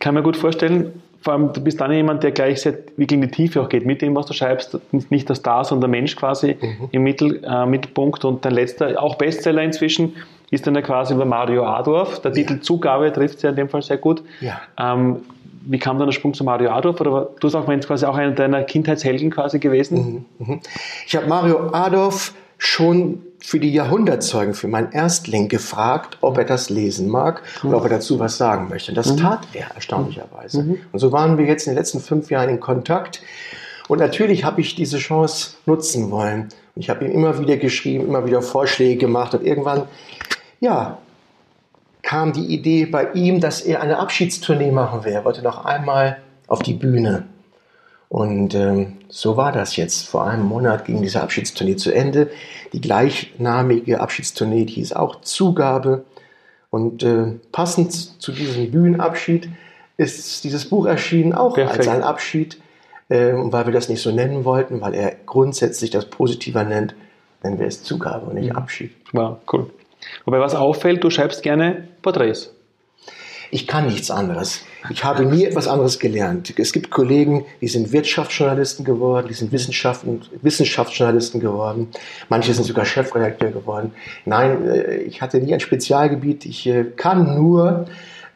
Kann 0.00 0.14
mir 0.14 0.22
gut 0.22 0.36
vorstellen, 0.36 1.02
vor 1.20 1.34
allem, 1.34 1.52
du 1.52 1.60
bist 1.60 1.80
dann 1.80 1.92
jemand, 1.92 2.22
der 2.22 2.32
gleich 2.32 2.62
sehr 2.62 2.72
wirklich 2.96 3.12
in 3.12 3.20
die 3.20 3.30
Tiefe 3.30 3.60
auch 3.60 3.68
geht 3.68 3.84
mit 3.84 4.00
dem, 4.00 4.14
was 4.14 4.26
du 4.26 4.32
schreibst. 4.32 4.78
Nicht 5.10 5.28
das 5.28 5.42
Da, 5.42 5.64
sondern 5.64 5.92
der 5.92 6.00
Mensch 6.00 6.16
quasi 6.16 6.56
mhm. 6.60 6.88
im 6.90 7.02
Mittel, 7.02 7.44
äh, 7.44 7.66
Mittelpunkt. 7.66 8.24
Und 8.24 8.44
dein 8.44 8.54
letzter, 8.54 9.02
auch 9.02 9.16
Bestseller 9.16 9.62
inzwischen, 9.62 10.14
ist 10.50 10.66
dann 10.66 10.74
ja 10.74 10.82
quasi 10.82 11.14
über 11.14 11.26
Mario 11.26 11.64
Adorf. 11.64 12.20
Der 12.20 12.30
ja. 12.30 12.36
Titel 12.36 12.60
Zugabe 12.60 13.12
trifft 13.12 13.36
es 13.36 13.42
ja 13.42 13.50
in 13.50 13.56
dem 13.56 13.68
Fall 13.68 13.82
sehr 13.82 13.98
gut. 13.98 14.22
Ja. 14.40 14.60
Ähm, 14.78 15.16
wie 15.62 15.78
kam 15.78 15.98
dann 15.98 16.08
der 16.08 16.12
Sprung 16.12 16.32
zu 16.32 16.42
Mario 16.42 16.70
Adorf? 16.70 17.00
Oder 17.02 17.28
du 17.38 17.40
bist 17.40 17.54
auch 17.54 17.66
quasi 17.66 18.06
auch 18.06 18.16
einer 18.16 18.32
deiner 18.32 18.62
Kindheitshelden 18.62 19.30
quasi 19.30 19.58
gewesen? 19.58 20.24
Mhm. 20.38 20.46
Mhm. 20.46 20.60
Ich 21.06 21.14
habe 21.16 21.26
Mario 21.26 21.70
Adorf 21.72 22.32
schon 22.60 23.22
für 23.42 23.58
die 23.58 23.72
Jahrhundertzeugen, 23.72 24.52
für 24.52 24.68
meinen 24.68 24.92
Erstling 24.92 25.48
gefragt, 25.48 26.18
ob 26.20 26.36
er 26.36 26.44
das 26.44 26.68
lesen 26.68 27.08
mag 27.08 27.42
und 27.62 27.72
ob 27.74 27.84
er 27.84 27.88
dazu 27.88 28.18
was 28.18 28.36
sagen 28.36 28.68
möchte. 28.68 28.92
Das 28.92 29.12
mhm. 29.12 29.16
tat 29.16 29.48
er 29.54 29.74
erstaunlicherweise. 29.74 30.62
Mhm. 30.62 30.78
Und 30.92 30.98
so 30.98 31.10
waren 31.10 31.38
wir 31.38 31.46
jetzt 31.46 31.66
in 31.66 31.72
den 31.72 31.78
letzten 31.78 32.00
fünf 32.00 32.30
Jahren 32.30 32.50
in 32.50 32.60
Kontakt. 32.60 33.22
Und 33.88 33.98
natürlich 33.98 34.44
habe 34.44 34.60
ich 34.60 34.74
diese 34.74 34.98
Chance 34.98 35.54
nutzen 35.64 36.10
wollen. 36.10 36.42
Und 36.74 36.82
ich 36.82 36.90
habe 36.90 37.06
ihm 37.06 37.12
immer 37.12 37.38
wieder 37.40 37.56
geschrieben, 37.56 38.04
immer 38.04 38.26
wieder 38.26 38.42
Vorschläge 38.42 38.98
gemacht. 38.98 39.34
Und 39.34 39.42
irgendwann, 39.42 39.84
ja, 40.60 40.98
kam 42.02 42.34
die 42.34 42.44
Idee 42.44 42.84
bei 42.84 43.10
ihm, 43.12 43.40
dass 43.40 43.62
er 43.62 43.80
eine 43.80 43.98
Abschiedstournee 43.98 44.70
machen 44.70 45.04
will. 45.04 45.12
Er 45.12 45.24
wollte 45.24 45.42
noch 45.42 45.64
einmal 45.64 46.18
auf 46.46 46.60
die 46.60 46.74
Bühne. 46.74 47.24
Und 48.10 48.56
ähm, 48.56 48.96
so 49.08 49.36
war 49.36 49.52
das 49.52 49.76
jetzt. 49.76 50.08
Vor 50.08 50.26
einem 50.26 50.44
Monat 50.44 50.84
ging 50.84 51.00
diese 51.00 51.22
Abschiedstournee 51.22 51.76
zu 51.76 51.92
Ende. 51.92 52.28
Die 52.72 52.80
gleichnamige 52.80 54.00
Abschiedstournee 54.00 54.64
die 54.64 54.74
hieß 54.74 54.94
auch 54.94 55.20
Zugabe. 55.20 56.04
Und 56.70 57.04
äh, 57.04 57.34
passend 57.52 57.92
zu 58.20 58.32
diesem 58.32 58.72
Bühnenabschied 58.72 59.48
ist 59.96 60.42
dieses 60.42 60.68
Buch 60.68 60.86
erschienen, 60.86 61.32
auch 61.34 61.54
Perfekt. 61.54 61.78
als 61.78 61.88
ein 61.88 62.02
Abschied. 62.02 62.60
Äh, 63.10 63.32
weil 63.34 63.66
wir 63.66 63.72
das 63.72 63.88
nicht 63.88 64.02
so 64.02 64.10
nennen 64.10 64.44
wollten, 64.44 64.80
weil 64.80 64.94
er 64.94 65.14
grundsätzlich 65.26 65.90
das 65.90 66.06
positiver 66.06 66.64
nennt, 66.64 66.96
nennen 67.44 67.60
wir 67.60 67.66
es 67.68 67.84
Zugabe 67.84 68.26
und 68.26 68.34
nicht 68.34 68.50
mhm. 68.50 68.56
Abschied. 68.56 68.92
Wow, 69.12 69.36
cool. 69.52 69.70
Wobei 70.24 70.40
was 70.40 70.56
auffällt, 70.56 71.04
du 71.04 71.10
schreibst 71.10 71.44
gerne 71.44 71.86
Porträts. 72.02 72.52
Ich 73.52 73.68
kann 73.68 73.86
nichts 73.86 74.10
anderes. 74.10 74.64
Ich 74.88 75.04
habe 75.04 75.26
nie 75.26 75.44
etwas 75.44 75.68
anderes 75.68 75.98
gelernt. 75.98 76.54
Es 76.58 76.72
gibt 76.72 76.90
Kollegen, 76.90 77.44
die 77.60 77.68
sind 77.68 77.92
Wirtschaftsjournalisten 77.92 78.84
geworden, 78.84 79.26
die 79.28 79.34
sind 79.34 79.52
Wissenschaftsjournalisten 79.52 81.40
geworden. 81.40 81.88
Manche 82.30 82.54
sind 82.54 82.64
sogar 82.64 82.86
Chefredakteur 82.86 83.50
geworden. 83.50 83.92
Nein, 84.24 84.66
äh, 84.66 84.96
ich 85.02 85.20
hatte 85.20 85.38
nie 85.38 85.52
ein 85.52 85.60
Spezialgebiet. 85.60 86.46
Ich 86.46 86.66
äh, 86.66 86.84
kann 86.96 87.34
nur 87.34 87.86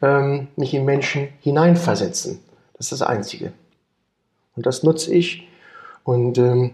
ähm, 0.02 0.48
mich 0.56 0.74
in 0.74 0.84
Menschen 0.84 1.28
hineinversetzen. 1.40 2.40
Das 2.76 2.86
ist 2.86 2.92
das 2.92 3.02
Einzige. 3.02 3.52
Und 4.56 4.66
das 4.66 4.82
nutze 4.82 5.14
ich. 5.14 5.48
Und 6.04 6.36
ähm, 6.36 6.72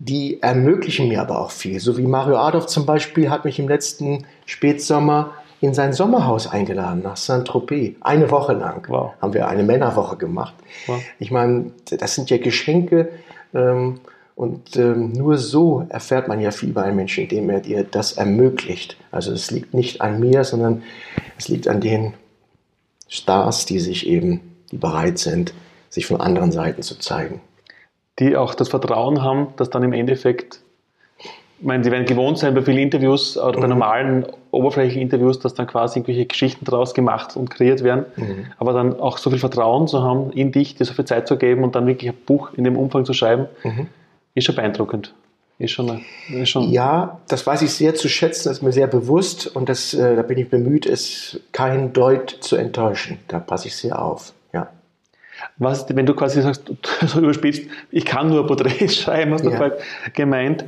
die 0.00 0.42
ermöglichen 0.42 1.08
mir 1.08 1.20
aber 1.20 1.38
auch 1.38 1.50
viel. 1.50 1.78
So 1.78 1.96
wie 1.98 2.06
Mario 2.06 2.38
Adolf 2.38 2.66
zum 2.66 2.86
Beispiel 2.86 3.30
hat 3.30 3.44
mich 3.44 3.58
im 3.58 3.68
letzten 3.68 4.24
Spätsommer 4.46 5.34
in 5.60 5.74
sein 5.74 5.92
Sommerhaus 5.92 6.46
eingeladen 6.46 7.02
nach 7.02 7.16
Saint-Tropez. 7.16 7.96
Eine 8.00 8.30
Woche 8.30 8.54
lang 8.54 8.86
wow. 8.88 9.12
haben 9.20 9.34
wir 9.34 9.48
eine 9.48 9.62
Männerwoche 9.62 10.16
gemacht. 10.16 10.54
Wow. 10.86 11.00
Ich 11.18 11.30
meine, 11.30 11.72
das 11.90 12.14
sind 12.14 12.30
ja 12.30 12.38
Geschenke 12.38 13.10
ähm, 13.54 14.00
und 14.36 14.76
ähm, 14.76 15.12
nur 15.12 15.36
so 15.36 15.84
erfährt 15.90 16.28
man 16.28 16.40
ja 16.40 16.50
viel 16.50 16.72
bei 16.72 16.84
einem 16.84 16.96
Menschen, 16.96 17.24
indem 17.24 17.50
er 17.50 17.60
dir 17.60 17.84
das 17.84 18.12
ermöglicht. 18.12 18.96
Also 19.10 19.32
es 19.32 19.50
liegt 19.50 19.74
nicht 19.74 20.00
an 20.00 20.18
mir, 20.18 20.44
sondern 20.44 20.82
es 21.36 21.48
liegt 21.48 21.68
an 21.68 21.80
den 21.80 22.14
Stars, 23.06 23.66
die 23.66 23.80
sich 23.80 24.06
eben, 24.06 24.40
die 24.72 24.78
bereit 24.78 25.18
sind, 25.18 25.52
sich 25.90 26.06
von 26.06 26.20
anderen 26.20 26.52
Seiten 26.52 26.82
zu 26.82 26.98
zeigen. 26.98 27.40
Die 28.18 28.36
auch 28.36 28.54
das 28.54 28.68
Vertrauen 28.70 29.22
haben, 29.22 29.48
dass 29.56 29.68
dann 29.68 29.82
im 29.82 29.92
Endeffekt 29.92 30.60
ich 31.60 31.66
meine, 31.66 31.84
Sie 31.84 31.90
werden 31.90 32.06
gewohnt 32.06 32.38
sein 32.38 32.54
bei 32.54 32.62
vielen 32.62 32.78
Interviews 32.78 33.36
oder 33.36 33.58
bei 33.60 33.66
mhm. 33.66 33.70
normalen 33.70 34.26
oberflächlichen 34.50 35.02
Interviews, 35.02 35.38
dass 35.40 35.52
dann 35.52 35.66
quasi 35.66 35.98
irgendwelche 35.98 36.24
Geschichten 36.24 36.64
daraus 36.64 36.94
gemacht 36.94 37.36
und 37.36 37.50
kreiert 37.50 37.84
werden. 37.84 38.06
Mhm. 38.16 38.46
Aber 38.58 38.72
dann 38.72 38.98
auch 38.98 39.18
so 39.18 39.28
viel 39.28 39.38
Vertrauen 39.38 39.86
zu 39.86 40.02
haben 40.02 40.30
in 40.32 40.52
dich, 40.52 40.74
dir 40.76 40.86
so 40.86 40.94
viel 40.94 41.04
Zeit 41.04 41.28
zu 41.28 41.36
geben 41.36 41.62
und 41.62 41.74
dann 41.74 41.86
wirklich 41.86 42.10
ein 42.10 42.16
Buch 42.24 42.54
in 42.54 42.64
dem 42.64 42.78
Umfang 42.78 43.04
zu 43.04 43.12
schreiben, 43.12 43.46
mhm. 43.62 43.88
ist 44.34 44.44
schon 44.44 44.54
beeindruckend. 44.54 45.12
Ist 45.58 45.72
schon, 45.72 46.00
ist 46.30 46.48
schon 46.48 46.70
ja, 46.70 47.20
das 47.28 47.46
weiß 47.46 47.60
ich 47.60 47.74
sehr 47.74 47.94
zu 47.94 48.08
schätzen, 48.08 48.48
das 48.48 48.58
ist 48.58 48.62
mir 48.62 48.72
sehr 48.72 48.86
bewusst 48.86 49.46
und 49.46 49.68
das, 49.68 49.92
äh, 49.92 50.16
da 50.16 50.22
bin 50.22 50.38
ich 50.38 50.48
bemüht, 50.48 50.86
es 50.86 51.38
kein 51.52 51.92
Deut 51.92 52.30
zu 52.40 52.56
enttäuschen. 52.56 53.18
Da 53.28 53.40
passe 53.40 53.68
ich 53.68 53.76
sehr 53.76 54.00
auf. 54.00 54.32
Ja. 54.54 54.70
Was, 55.58 55.84
wenn 55.94 56.06
du 56.06 56.14
quasi 56.14 56.40
sagst, 56.40 56.72
so 57.06 57.18
überspitzt, 57.18 57.64
ich 57.90 58.06
kann 58.06 58.30
nur 58.30 58.46
Porträts 58.46 58.96
schreiben, 59.02 59.34
hast 59.34 59.44
du 59.44 59.50
ja. 59.50 59.70
gemeint. 60.14 60.64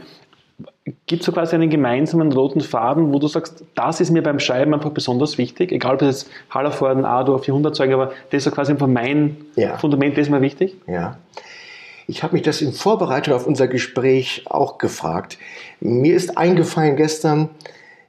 Gibt 1.07 1.23
es 1.23 1.26
so 1.26 1.33
quasi 1.33 1.54
einen 1.54 1.71
gemeinsamen 1.71 2.33
roten 2.33 2.61
Faden, 2.61 3.12
wo 3.12 3.19
du 3.19 3.28
sagst, 3.28 3.64
das 3.75 4.00
ist 4.00 4.11
mir 4.11 4.23
beim 4.23 4.38
Schreiben 4.38 4.75
einfach 4.75 4.90
besonders 4.90 5.38
wichtig, 5.38 5.73
egal 5.73 5.95
ob 5.95 5.99
das 6.00 6.23
jetzt 6.23 6.33
Hallervorden, 6.50 7.04
Adorf, 7.04 7.45
400 7.45 7.75
Zeugen, 7.75 7.95
aber 7.95 8.12
das 8.31 8.38
ist 8.38 8.45
so 8.45 8.50
quasi 8.50 8.73
einfach 8.73 8.87
mein 8.87 9.37
ja. 9.57 9.76
Fundament, 9.78 10.16
das 10.16 10.26
ist 10.26 10.31
mir 10.31 10.40
wichtig? 10.40 10.76
Ja. 10.87 11.19
Ich 12.09 12.23
habe 12.23 12.35
mich 12.35 12.42
das 12.42 12.61
in 12.61 12.73
Vorbereitung 12.73 13.35
auf 13.35 13.47
unser 13.47 13.69
Gespräch 13.69 14.45
auch 14.47 14.78
gefragt. 14.78 15.38
Mir 15.81 16.16
ist 16.16 16.37
eingefallen 16.37 16.97
gestern, 16.97 17.50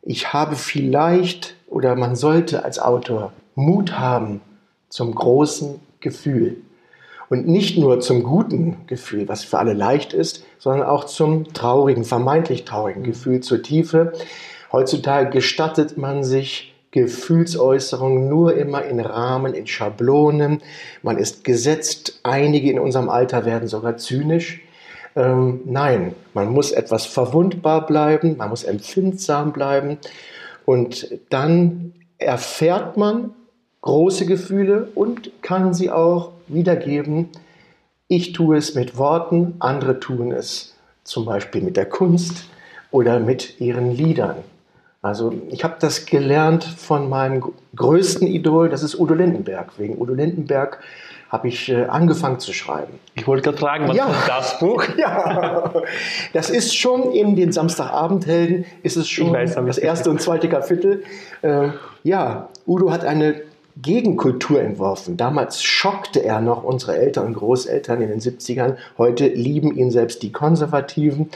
ich 0.01 0.33
habe 0.33 0.55
vielleicht 0.55 1.55
oder 1.67 1.95
man 1.95 2.15
sollte 2.15 2.63
als 2.63 2.79
Autor 2.79 3.31
Mut 3.55 3.97
haben 3.99 4.41
zum 4.89 5.13
großen 5.15 5.79
Gefühl. 5.99 6.57
Und 7.33 7.47
nicht 7.47 7.79
nur 7.79 7.99
zum 7.99 8.21
guten 8.21 8.77
Gefühl, 8.85 9.27
was 9.27 9.43
für 9.43 9.57
alle 9.57 9.73
leicht 9.73 10.13
ist, 10.13 10.45
sondern 10.59 10.85
auch 10.85 11.05
zum 11.05 11.51
traurigen, 11.51 12.03
vermeintlich 12.03 12.63
traurigen 12.63 13.01
mhm. 13.01 13.07
Gefühl, 13.07 13.39
zur 13.39 13.63
Tiefe. 13.63 14.13
Heutzutage 14.71 15.31
gestattet 15.31 15.97
man 15.97 16.23
sich 16.23 16.75
Gefühlsäußerungen 16.91 18.29
nur 18.29 18.55
immer 18.55 18.85
in 18.85 18.99
Rahmen, 18.99 19.55
in 19.55 19.65
Schablonen. 19.65 20.61
Man 21.01 21.17
ist 21.17 21.43
gesetzt. 21.43 22.19
Einige 22.21 22.69
in 22.69 22.77
unserem 22.77 23.09
Alter 23.09 23.45
werden 23.45 23.67
sogar 23.67 23.97
zynisch. 23.97 24.61
Ähm, 25.15 25.61
nein, 25.65 26.13
man 26.35 26.49
muss 26.49 26.71
etwas 26.71 27.07
verwundbar 27.07 27.87
bleiben, 27.87 28.37
man 28.37 28.49
muss 28.49 28.63
empfindsam 28.63 29.53
bleiben 29.53 29.97
und 30.65 31.17
dann 31.31 31.95
erfährt 32.19 32.95
man 32.95 33.31
große 33.81 34.27
Gefühle 34.27 34.89
und 34.93 35.31
kann 35.41 35.73
sie 35.73 35.89
auch 35.89 36.32
wiedergeben. 36.47 37.29
Ich 38.07 38.33
tue 38.33 38.57
es 38.57 38.75
mit 38.75 38.97
Worten, 38.97 39.55
andere 39.59 39.99
tun 39.99 40.31
es 40.31 40.75
zum 41.03 41.25
Beispiel 41.25 41.61
mit 41.61 41.77
der 41.77 41.85
Kunst 41.85 42.45
oder 42.91 43.19
mit 43.19 43.59
ihren 43.59 43.91
Liedern. 43.91 44.35
Also 45.01 45.33
ich 45.49 45.63
habe 45.65 45.75
das 45.79 46.05
gelernt 46.05 46.63
von 46.63 47.09
meinem 47.09 47.43
größten 47.75 48.25
Idol, 48.27 48.69
das 48.69 48.83
ist 48.83 48.97
Udo 48.97 49.13
Lindenberg. 49.13 49.77
Wegen 49.77 49.99
Udo 50.01 50.13
Lindenberg 50.13 50.79
habe 51.29 51.47
ich 51.47 51.67
äh, 51.67 51.85
angefangen 51.85 52.39
zu 52.39 52.53
schreiben. 52.53 52.99
Ich 53.15 53.25
wollte 53.27 53.41
gerade 53.43 53.57
fragen, 53.57 53.87
was 53.89 53.97
Ja. 53.97 54.07
ist 54.09 54.27
das 54.29 54.59
Buch? 54.59 54.83
Ja, 54.97 55.73
das 56.31 56.49
ist 56.51 56.77
schon 56.77 57.11
in 57.11 57.35
den 57.35 57.51
Samstagabendhelden, 57.51 58.65
ist 58.83 58.95
es 58.95 59.09
schon 59.09 59.33
weiß, 59.33 59.55
das 59.55 59.77
erste 59.79 60.09
und 60.11 60.21
zweite 60.21 60.47
Kapitel. 60.47 61.03
Äh, 61.41 61.69
ja, 62.03 62.49
Udo 62.67 62.91
hat 62.91 63.03
eine 63.03 63.41
Gegenkultur 63.81 64.61
entworfen. 64.61 65.17
Damals 65.17 65.63
schockte 65.63 66.23
er 66.23 66.41
noch 66.41 66.63
unsere 66.63 66.97
Eltern 66.97 67.27
und 67.27 67.33
Großeltern 67.33 68.01
in 68.01 68.09
den 68.09 68.19
70ern. 68.19 68.75
Heute 68.97 69.27
lieben 69.27 69.75
ihn 69.75 69.89
selbst 69.89 70.21
die 70.21 70.31
Konservativen. 70.31 71.29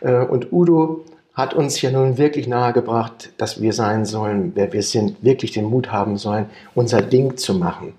Äh, 0.00 0.24
und 0.24 0.52
Udo 0.52 1.04
hat 1.34 1.52
uns 1.52 1.82
ja 1.82 1.90
nun 1.90 2.16
wirklich 2.16 2.46
nahegebracht, 2.46 3.32
dass 3.38 3.60
wir 3.60 3.72
sein 3.72 4.04
sollen, 4.04 4.52
wer 4.54 4.72
wir 4.72 4.82
sind, 4.82 5.22
wirklich 5.22 5.50
den 5.52 5.64
Mut 5.64 5.90
haben 5.90 6.16
sollen, 6.16 6.46
unser 6.74 7.02
Ding 7.02 7.36
zu 7.36 7.54
machen 7.54 7.92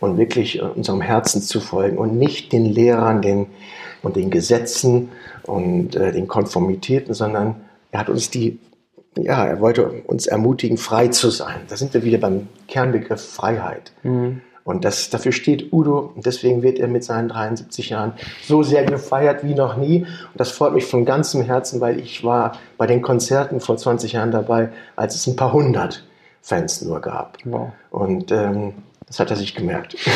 und 0.00 0.16
wirklich 0.16 0.58
äh, 0.58 0.62
unserem 0.62 1.00
Herzen 1.00 1.42
zu 1.42 1.60
folgen 1.60 1.98
und 1.98 2.18
nicht 2.18 2.52
den 2.52 2.64
Lehrern 2.64 3.22
den, 3.22 3.46
und 4.02 4.16
den 4.16 4.30
Gesetzen 4.30 5.10
und 5.44 5.94
äh, 5.94 6.10
den 6.12 6.26
Konformitäten, 6.26 7.14
sondern 7.14 7.56
er 7.92 8.00
hat 8.00 8.08
uns 8.08 8.30
die, 8.30 8.58
ja, 9.16 9.44
er 9.44 9.60
wollte 9.60 9.86
uns 10.06 10.26
ermutigen, 10.26 10.76
frei 10.76 11.08
zu 11.08 11.30
sein. 11.30 11.60
Da 11.68 11.76
sind 11.76 11.94
wir 11.94 12.04
wieder 12.04 12.18
beim 12.18 12.48
Kernbegriff 12.68 13.24
Freiheit. 13.24 13.92
Und 14.64 14.84
das, 14.84 15.10
dafür 15.10 15.32
steht 15.32 15.72
Udo 15.72 16.12
und 16.14 16.26
deswegen 16.26 16.62
wird 16.62 16.78
er 16.78 16.86
mit 16.86 17.02
seinen 17.02 17.28
73 17.28 17.90
Jahren 17.90 18.12
so 18.42 18.62
sehr 18.62 18.84
gefeiert 18.84 19.42
wie 19.42 19.54
noch 19.54 19.76
nie. 19.76 20.02
Und 20.02 20.36
das 20.36 20.52
freut 20.52 20.74
mich 20.74 20.84
von 20.84 21.04
ganzem 21.04 21.42
Herzen, 21.42 21.80
weil 21.80 21.98
ich 21.98 22.22
war 22.22 22.52
bei 22.78 22.86
den 22.86 23.02
Konzerten 23.02 23.60
vor 23.60 23.76
20 23.76 24.12
Jahren 24.12 24.30
dabei, 24.30 24.70
als 24.96 25.14
es 25.14 25.26
ein 25.26 25.36
paar 25.36 25.52
hundert 25.52 26.04
Fans 26.42 26.82
nur 26.82 27.00
gab. 27.00 27.38
Wow. 27.44 27.70
Und 27.90 28.30
ähm, 28.30 28.74
das 29.06 29.18
hat 29.18 29.30
er 29.30 29.36
sich 29.36 29.54
gemerkt. 29.54 29.96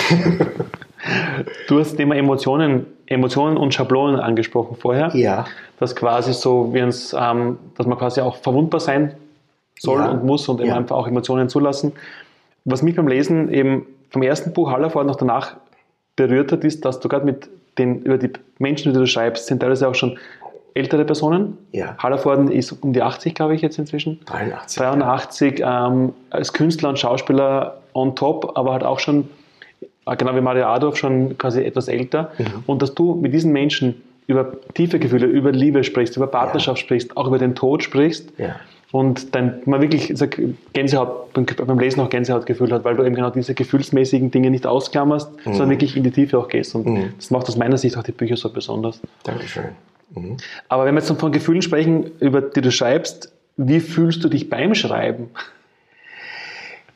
Du 1.69 1.79
hast 1.79 1.91
das 1.91 1.97
Thema 1.97 2.17
Emotionen, 2.17 2.87
Emotionen 3.07 3.57
und 3.57 3.75
Schablonen 3.75 4.19
angesprochen 4.21 4.77
vorher. 4.77 5.11
ja, 5.15 5.45
Dass 5.79 5.95
quasi 5.97 6.33
so, 6.33 6.73
wie 6.73 6.83
uns, 6.83 7.15
ähm, 7.19 7.59
dass 7.77 7.87
man 7.87 7.99
quasi 7.99 8.21
auch 8.21 8.37
verwundbar 8.37 8.81
sein 8.81 9.15
soll 9.79 9.99
Ja. 10.01 10.11
und 10.11 10.25
muss 10.25 10.49
und 10.49 10.61
eben 10.61 10.71
Ja. 10.71 10.77
einfach 10.77 10.97
auch 10.97 11.07
Emotionen 11.07 11.49
zulassen. 11.49 11.93
Was 12.65 12.83
mich 12.83 12.95
beim 12.97 13.09
Lesen 13.09 13.53
eben 13.53 13.87
vom 14.11 14.23
ersten 14.23 14.53
Buch 14.53 14.71
Hallerford 14.71 15.07
noch 15.07 15.17
danach 15.17 15.57
berührt 16.17 16.53
hat, 16.53 16.65
ist, 16.65 16.85
dass 16.85 17.01
du 17.01 17.09
gerade 17.09 17.27
mit 17.27 17.49
den, 17.77 18.03
über 18.03 18.17
die 18.19 18.31
Menschen, 18.59 18.93
die 18.93 18.99
du 18.99 19.07
schreibst, 19.07 19.47
sind 19.49 19.61
teilweise 19.61 19.89
auch 19.89 19.95
schon 19.97 20.17
ältere 20.75 21.05
Personen. 21.05 21.59
Ja. 21.73 21.97
Hallervorden 21.99 22.51
ist 22.51 22.73
um 22.73 22.93
die 22.93 23.03
80, 23.03 23.35
glaube 23.35 23.55
ich, 23.55 23.63
jetzt 23.63 23.79
inzwischen. 23.79 24.21
83. 24.27 24.79
83 24.79 25.63
ähm, 25.65 26.13
als 26.31 26.53
Künstler 26.53 26.89
und 26.89 26.99
Schauspieler 26.99 27.79
on 27.93 28.15
top, 28.17 28.53
aber 28.57 28.73
halt 28.73 28.85
auch 28.85 29.01
schon, 29.01 29.29
genau 30.07 30.35
wie 30.35 30.41
Mario 30.41 30.67
Adolf, 30.67 30.97
schon 30.97 31.39
quasi 31.39 31.63
etwas 31.63 31.89
älter. 31.89 32.33
Mhm. 32.39 32.45
Und 32.67 32.83
dass 32.83 32.95
du 32.95 33.15
mit 33.15 33.33
diesen 33.33 33.53
Menschen 33.53 34.03
über 34.27 34.53
tiefe 34.75 34.99
Gefühle, 34.99 35.27
über 35.27 35.53
Liebe 35.53 35.85
sprichst, 35.85 36.17
über 36.17 36.27
Partnerschaft 36.27 36.81
sprichst, 36.81 37.17
auch 37.17 37.27
über 37.27 37.39
den 37.39 37.55
Tod 37.55 37.83
sprichst. 37.83 38.33
Ja. 38.39 38.57
Und 38.91 39.35
dann 39.35 39.61
man 39.65 39.81
wirklich 39.81 40.13
sag, 40.15 40.41
Gänsehaut, 40.73 41.33
beim, 41.33 41.79
Lesen 41.81 42.01
auch 42.01 42.09
Gänsehautgefühl 42.09 42.73
hat, 42.73 42.85
weil 42.85 42.95
du 42.95 43.03
eben 43.03 43.17
genau 43.17 43.31
diese 43.31 43.53
gefühlsmäßigen 43.53 44.31
Dinge 44.31 44.51
nicht 44.51 44.67
ausklammerst, 44.67 45.33
sondern 45.45 45.71
wirklich 45.71 45.97
in 45.97 46.05
die 46.05 46.13
Tiefe 46.13 46.39
auch 46.39 46.47
gehst. 46.47 46.77
Und 46.77 46.87
Mhm. 46.87 47.13
das 47.17 47.31
macht 47.33 47.49
aus 47.49 47.57
meiner 47.57 47.77
Sicht 47.77 47.97
auch 47.99 48.05
die 48.05 48.13
Bücher 48.13 48.37
so 48.37 48.51
besonders. 48.51 49.01
Dankeschön. 49.25 49.65
Mhm. 50.15 50.37
Aber 50.69 50.85
wenn 50.85 50.95
wir 50.95 51.01
jetzt 51.01 51.11
von 51.11 51.33
Gefühlen 51.33 51.61
sprechen, 51.61 52.13
über 52.21 52.41
die 52.41 52.61
du 52.61 52.71
schreibst, 52.71 53.33
wie 53.57 53.81
fühlst 53.81 54.23
du 54.23 54.29
dich 54.29 54.49
beim 54.49 54.75
Schreiben? 54.75 55.31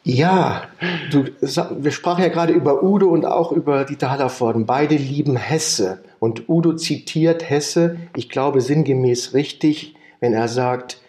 Ja, 0.04 0.62
du, 1.10 1.24
wir 1.40 1.90
sprachen 1.90 2.22
ja 2.22 2.28
gerade 2.28 2.52
über 2.52 2.82
Udo 2.82 3.08
und 3.08 3.26
auch 3.26 3.52
über 3.52 3.84
Dieter 3.84 4.10
Hallervorden. 4.10 4.64
Beide 4.64 4.96
lieben 4.96 5.36
Hesse. 5.36 6.02
Und 6.18 6.48
Udo 6.48 6.74
zitiert 6.74 7.48
Hesse, 7.48 7.98
ich 8.16 8.28
glaube 8.28 8.60
sinngemäß 8.60 9.34
richtig, 9.34 9.94
wenn 10.20 10.32
er 10.32 10.48
sagt, 10.48 11.00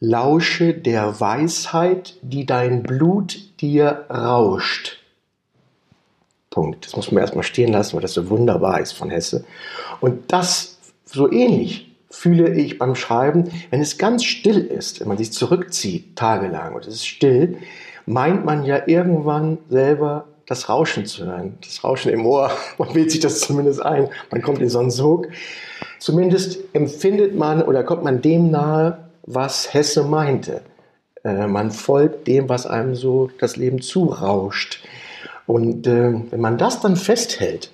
lausche 0.00 0.74
der 0.74 1.20
Weisheit, 1.20 2.16
die 2.22 2.46
dein 2.46 2.82
Blut 2.82 3.38
dir 3.60 4.06
rauscht. 4.10 4.98
Punkt. 6.50 6.86
Das 6.86 6.96
muss 6.96 7.12
man 7.12 7.22
erstmal 7.22 7.44
stehen 7.44 7.72
lassen, 7.72 7.94
weil 7.94 8.02
das 8.02 8.14
so 8.14 8.28
wunderbar 8.28 8.80
ist 8.80 8.92
von 8.92 9.10
Hesse. 9.10 9.44
Und 10.00 10.32
das 10.32 10.78
so 11.04 11.30
ähnlich 11.30 11.90
fühle 12.10 12.52
ich 12.54 12.78
beim 12.78 12.96
Schreiben, 12.96 13.50
wenn 13.70 13.80
es 13.80 13.96
ganz 13.96 14.24
still 14.24 14.58
ist, 14.58 15.00
wenn 15.00 15.08
man 15.08 15.16
sich 15.16 15.32
zurückzieht, 15.32 16.16
tagelang 16.16 16.74
und 16.74 16.86
es 16.86 16.94
ist 16.94 17.06
still, 17.06 17.58
meint 18.10 18.44
man 18.44 18.64
ja 18.64 18.82
irgendwann 18.86 19.58
selber 19.68 20.24
das 20.46 20.68
Rauschen 20.68 21.06
zu 21.06 21.26
hören. 21.26 21.56
Das 21.60 21.84
Rauschen 21.84 22.12
im 22.12 22.26
Ohr, 22.26 22.50
man 22.78 22.92
wählt 22.94 23.12
sich 23.12 23.20
das 23.20 23.40
zumindest 23.40 23.80
ein, 23.82 24.08
man 24.30 24.42
kommt 24.42 24.60
in 24.60 24.68
so 24.68 24.80
einen 24.80 24.90
Sog. 24.90 25.28
Zumindest 26.00 26.58
empfindet 26.72 27.36
man 27.36 27.62
oder 27.62 27.84
kommt 27.84 28.02
man 28.02 28.20
dem 28.20 28.50
nahe, 28.50 28.98
was 29.22 29.72
Hesse 29.72 30.02
meinte. 30.02 30.62
Äh, 31.22 31.46
man 31.46 31.70
folgt 31.70 32.26
dem, 32.26 32.48
was 32.48 32.66
einem 32.66 32.96
so 32.96 33.30
das 33.38 33.56
Leben 33.56 33.80
zurauscht. 33.80 34.82
Und 35.46 35.86
äh, 35.86 36.12
wenn 36.30 36.40
man 36.40 36.58
das 36.58 36.80
dann 36.80 36.96
festhält 36.96 37.70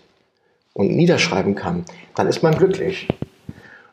und 0.74 0.94
niederschreiben 0.94 1.54
kann, 1.54 1.86
dann 2.14 2.26
ist 2.26 2.42
man 2.42 2.58
glücklich. 2.58 3.08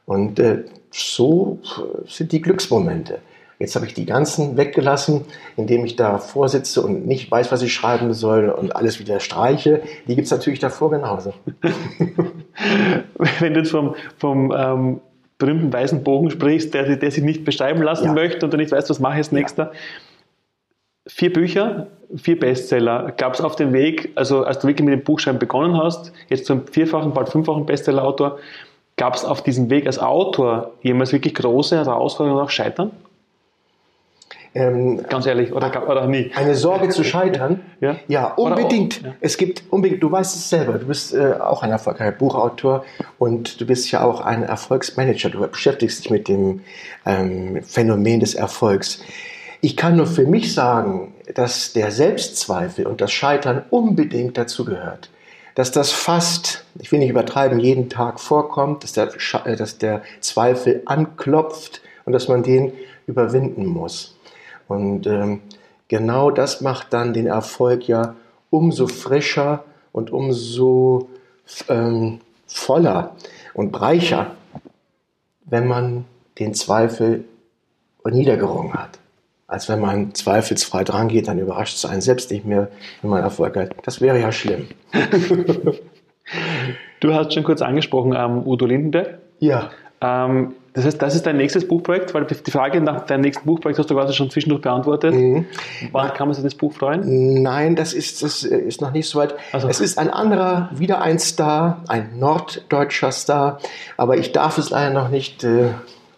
Und 0.06 0.40
äh, 0.40 0.66
so 0.92 1.60
sind 2.06 2.34
die 2.34 2.42
Glücksmomente. 2.42 3.20
Jetzt 3.64 3.78
habe 3.78 3.86
ich 3.86 3.94
die 3.94 4.06
ganzen 4.06 4.58
weggelassen, 4.58 5.24
indem 5.56 5.86
ich 5.86 5.96
da 5.96 6.18
vorsitze 6.18 6.82
und 6.82 7.08
nicht 7.08 7.32
weiß, 7.32 7.50
was 7.50 7.62
ich 7.62 7.74
schreiben 7.74 8.14
soll 8.14 8.50
und 8.50 8.76
alles 8.76 9.00
wieder 9.00 9.22
streiche. 9.22 9.82
Die 10.06 10.16
gibt 10.16 10.26
es 10.26 10.32
natürlich 10.32 10.60
davor 10.60 10.92
genauso. 10.92 11.34
Wenn 13.40 13.54
du 13.54 13.62
jetzt 13.62 13.72
vom, 13.72 13.96
vom 14.18 14.54
ähm, 14.54 15.00
berühmten 15.38 15.72
weißen 15.72 16.04
Bogen 16.04 16.30
sprichst, 16.30 16.74
der, 16.74 16.98
der 16.98 17.10
sich 17.10 17.24
nicht 17.24 17.46
beschreiben 17.46 17.82
lassen 17.82 18.08
Ja. 18.08 18.14
möchte 18.14 18.46
und 18.46 18.54
du 18.54 18.58
nicht 18.58 18.74
weißt, 18.74 18.90
was 18.90 19.00
mache 19.00 19.14
ich 19.14 19.20
als 19.20 19.32
nächster. 19.32 19.72
Vier 21.08 21.32
Bücher, 21.32 21.88
vier 22.18 22.38
Bestseller. 22.38 23.14
Gab 23.16 23.34
es 23.36 23.40
auf 23.40 23.56
dem 23.56 23.72
Weg, 23.72 24.12
also 24.16 24.44
als 24.44 24.60
du 24.60 24.68
wirklich 24.68 24.84
mit 24.86 24.94
dem 24.94 25.06
Buchschreiben 25.06 25.40
begonnen 25.40 25.82
hast, 25.82 26.12
jetzt 26.28 26.48
zum 26.48 26.68
vierfachen, 26.68 27.14
bald 27.14 27.30
fünffachen 27.30 27.66
Bestsellerautor, 27.66 28.40
gab 28.98 29.16
es 29.16 29.24
auf 29.24 29.42
diesem 29.42 29.70
Weg 29.70 29.88
als 29.88 30.00
Autor 30.00 30.72
jemals 30.82 31.14
wirklich 31.14 31.34
große 31.34 31.78
Herausforderungen 31.78 32.42
und 32.42 32.46
auch 32.46 32.50
Scheitern? 32.50 32.92
Ähm, 34.56 35.02
Ganz 35.10 35.26
ehrlich, 35.26 35.52
oder, 35.52 35.90
oder 35.90 36.06
nie? 36.08 36.32
Eine 36.36 36.56
Sorge 36.56 36.90
zu 36.90 37.04
scheitern? 37.04 37.62
Ja. 37.82 37.98
Ja, 38.08 38.34
Oder 38.38 38.56
unbedingt. 38.56 39.00
auch, 39.02 39.08
ja. 39.08 39.16
Es 39.20 39.38
gibt 39.38 39.64
unbedingt, 39.70 40.02
du 40.02 40.10
weißt 40.10 40.36
es 40.36 40.50
selber, 40.50 40.74
du 40.74 40.86
bist 40.86 41.14
äh, 41.14 41.34
auch 41.34 41.64
ein 41.64 41.72
erfolgreicher 41.72 42.14
Buchautor 42.14 42.86
und 43.20 43.60
du 43.60 43.66
bist 43.66 43.92
ja 43.92 44.04
auch 44.06 44.22
ein 44.22 44.44
Erfolgsmanager. 44.44 45.30
Du 45.30 45.46
beschäftigst 45.46 46.00
dich 46.06 46.10
mit 46.10 46.30
dem 46.30 46.62
ähm, 47.06 47.62
Phänomen 47.64 48.22
des 48.22 48.36
Erfolgs. 48.36 49.02
Ich 49.60 49.76
kann 49.76 49.98
nur 49.98 50.08
für 50.08 50.26
mich 50.26 50.54
sagen, 50.54 51.14
dass 51.36 51.74
der 51.74 51.92
Selbstzweifel 51.92 52.88
und 52.88 53.02
das 53.02 53.12
Scheitern 53.12 53.64
unbedingt 53.70 54.38
dazu 54.38 54.64
gehört. 54.64 55.10
Dass 55.56 55.72
das 55.72 55.92
fast, 55.92 56.64
ich 56.80 56.92
will 56.92 57.00
nicht 57.00 57.10
übertreiben, 57.10 57.60
jeden 57.60 57.90
Tag 57.90 58.20
vorkommt, 58.22 58.84
dass 58.84 58.94
der, 58.94 59.10
äh, 59.46 59.56
dass 59.58 59.78
der 59.78 60.04
Zweifel 60.22 60.84
anklopft 60.86 61.82
und 62.06 62.14
dass 62.14 62.30
man 62.30 62.44
den 62.44 62.72
überwinden 63.08 63.66
muss. 63.66 64.13
Und 64.74 65.08
ähm, 65.08 65.42
genau 65.88 66.32
das 66.32 66.62
macht 66.62 66.94
dann 66.94 67.14
den 67.14 67.28
Erfolg 67.28 67.88
ja 67.88 68.16
umso 68.50 68.88
frischer 68.88 69.64
und 69.92 70.12
umso 70.12 71.10
ähm, 71.70 72.20
voller 72.48 73.16
und 73.54 73.80
reicher, 73.80 74.32
wenn 75.46 75.68
man 75.68 76.06
den 76.40 76.54
Zweifel 76.54 77.26
niedergerungen 78.06 78.74
hat. 78.74 79.00
Als 79.48 79.70
wenn 79.70 79.80
man 79.80 80.16
zweifelsfrei 80.16 80.84
drangeht, 80.84 81.28
dann 81.28 81.38
überrascht 81.38 81.76
es 81.76 81.86
einen 81.86 82.02
selbst 82.02 82.32
nicht 82.32 82.46
mehr, 82.46 82.70
wenn 83.02 83.12
man 83.12 83.22
Erfolg 83.22 83.56
hat. 83.56 83.76
Das 83.84 84.02
wäre 84.02 84.20
ja 84.20 84.32
schlimm. 84.32 84.68
Du 87.00 87.14
hast 87.14 87.34
schon 87.34 87.44
kurz 87.44 87.62
angesprochen, 87.62 88.14
ähm, 88.18 88.48
Udo 88.48 88.66
Lindenberg. 88.66 89.18
Ja. 89.40 89.72
Ähm, 90.00 90.54
das 90.74 90.86
heißt, 90.86 91.02
das 91.02 91.16
ist 91.16 91.26
dein 91.26 91.38
nächstes 91.38 91.68
Buchprojekt, 91.68 92.14
weil 92.14 92.26
die 92.26 92.52
Frage 92.52 92.82
nach 92.82 93.06
deinem 93.06 93.22
nächsten 93.22 93.46
Buchprojekt 93.46 93.80
hast 93.80 93.90
du 93.90 93.96
quasi 93.96 94.14
schon 94.14 94.30
zwischendurch 94.30 94.62
beantwortet. 94.62 95.14
Mhm. 95.14 95.46
Wann 95.92 96.14
kann 96.14 96.28
man 96.28 96.34
sich 96.36 96.44
das 96.44 96.56
Buch 96.56 96.74
freuen? 96.74 97.42
Nein, 97.44 97.76
das 97.76 97.94
ist, 97.94 98.24
das 98.24 98.44
ist 98.44 98.82
noch 98.82 98.92
nicht 98.92 99.08
so 99.08 99.20
weit. 99.20 99.36
Also- 99.52 99.68
Es 99.68 99.80
ist 99.80 99.98
ein 100.00 100.10
anderer, 100.10 100.70
wieder 100.74 101.02
ein 101.02 101.20
Star, 101.20 101.84
ein 101.88 102.18
norddeutscher 102.20 103.12
Star, 103.12 103.60
aber 103.98 104.18
ich 104.18 104.32
darf 104.32 104.58
es 104.58 104.70
leider 104.72 104.92
noch 104.94 105.10
nicht, 105.10 105.44
äh, 105.44 105.70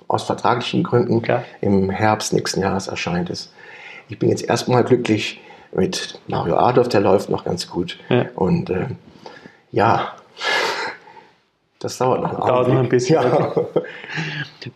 aus 0.07 0.23
vertraglichen 0.23 0.83
Gründen. 0.83 1.21
Klar. 1.21 1.43
Im 1.61 1.89
Herbst 1.89 2.31
nächsten 2.31 2.61
Jahres 2.61 2.87
erscheint 2.87 3.29
es. 3.29 3.51
Ich 4.07 4.19
bin 4.19 4.29
jetzt 4.29 4.47
erstmal 4.47 4.83
glücklich 4.83 5.41
mit 5.73 6.19
Mario 6.27 6.57
Adolf, 6.57 6.89
der 6.89 7.01
läuft 7.01 7.29
noch 7.29 7.43
ganz 7.43 7.67
gut. 7.69 7.97
Ja. 8.09 8.25
Und 8.35 8.69
äh, 8.69 8.85
ja, 9.71 10.13
Das 11.85 11.99
dauert 11.99 12.23
noch, 12.23 12.39
ein 12.39 12.47
dauert 12.47 12.67
noch 12.67 12.79
ein 12.79 12.89
bisschen. 12.89 13.21
Ja. 13.21 13.53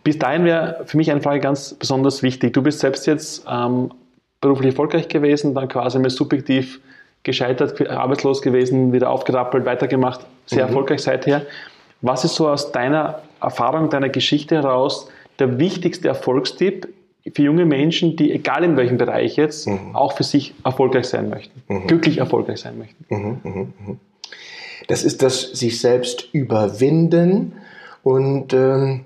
Bis 0.04 0.20
dahin 0.20 0.46
wäre 0.46 0.84
für 0.86 0.96
mich 0.96 1.10
eine 1.10 1.22
Frage 1.22 1.40
ganz 1.40 1.74
besonders 1.74 2.22
wichtig. 2.22 2.54
Du 2.54 2.62
bist 2.62 2.82
selbst 2.82 3.08
jetzt 3.08 3.48
ähm, 3.50 3.90
beruflich 4.42 4.74
erfolgreich 4.74 5.08
gewesen, 5.08 5.56
dann 5.56 5.68
quasi 5.68 5.98
mal 5.98 6.12
subjektiv 6.12 6.80
gescheitert, 7.24 7.82
arbeitslos 7.90 8.44
gewesen, 8.44 8.94
wieder 8.94 9.10
aufgerappelt, 9.10 9.66
weitergemacht, 9.66 10.20
sehr 10.46 10.66
mhm. 10.66 10.70
erfolgreich 10.70 11.02
seither. 11.02 11.42
Was 12.02 12.24
ist 12.26 12.36
so 12.36 12.48
aus 12.48 12.72
deiner 12.72 13.24
Erfahrung, 13.42 13.90
deiner 13.90 14.10
Geschichte 14.10 14.58
heraus 14.58 15.10
der 15.40 15.58
wichtigste 15.58 16.10
Erfolgstipp 16.10 16.90
für 17.34 17.42
junge 17.42 17.66
Menschen, 17.66 18.18
die, 18.18 18.32
egal 18.32 18.64
in 18.64 18.78
welchem 18.78 19.00
Bereich 19.00 19.36
jetzt, 19.36 19.68
mhm. 19.68 19.96
auch 19.96 20.12
für 20.14 20.24
sich 20.24 20.54
erfolgreich 20.64 21.08
sein 21.08 21.28
möchten, 21.32 21.60
mhm. 21.74 21.88
glücklich 21.88 22.20
erfolgreich 22.20 22.60
sein 22.60 22.78
möchten? 22.78 24.00
Das 24.90 25.04
ist 25.04 25.22
das 25.22 25.42
sich 25.42 25.80
selbst 25.80 26.30
überwinden 26.34 27.54
und 28.02 28.54
ähm, 28.54 29.06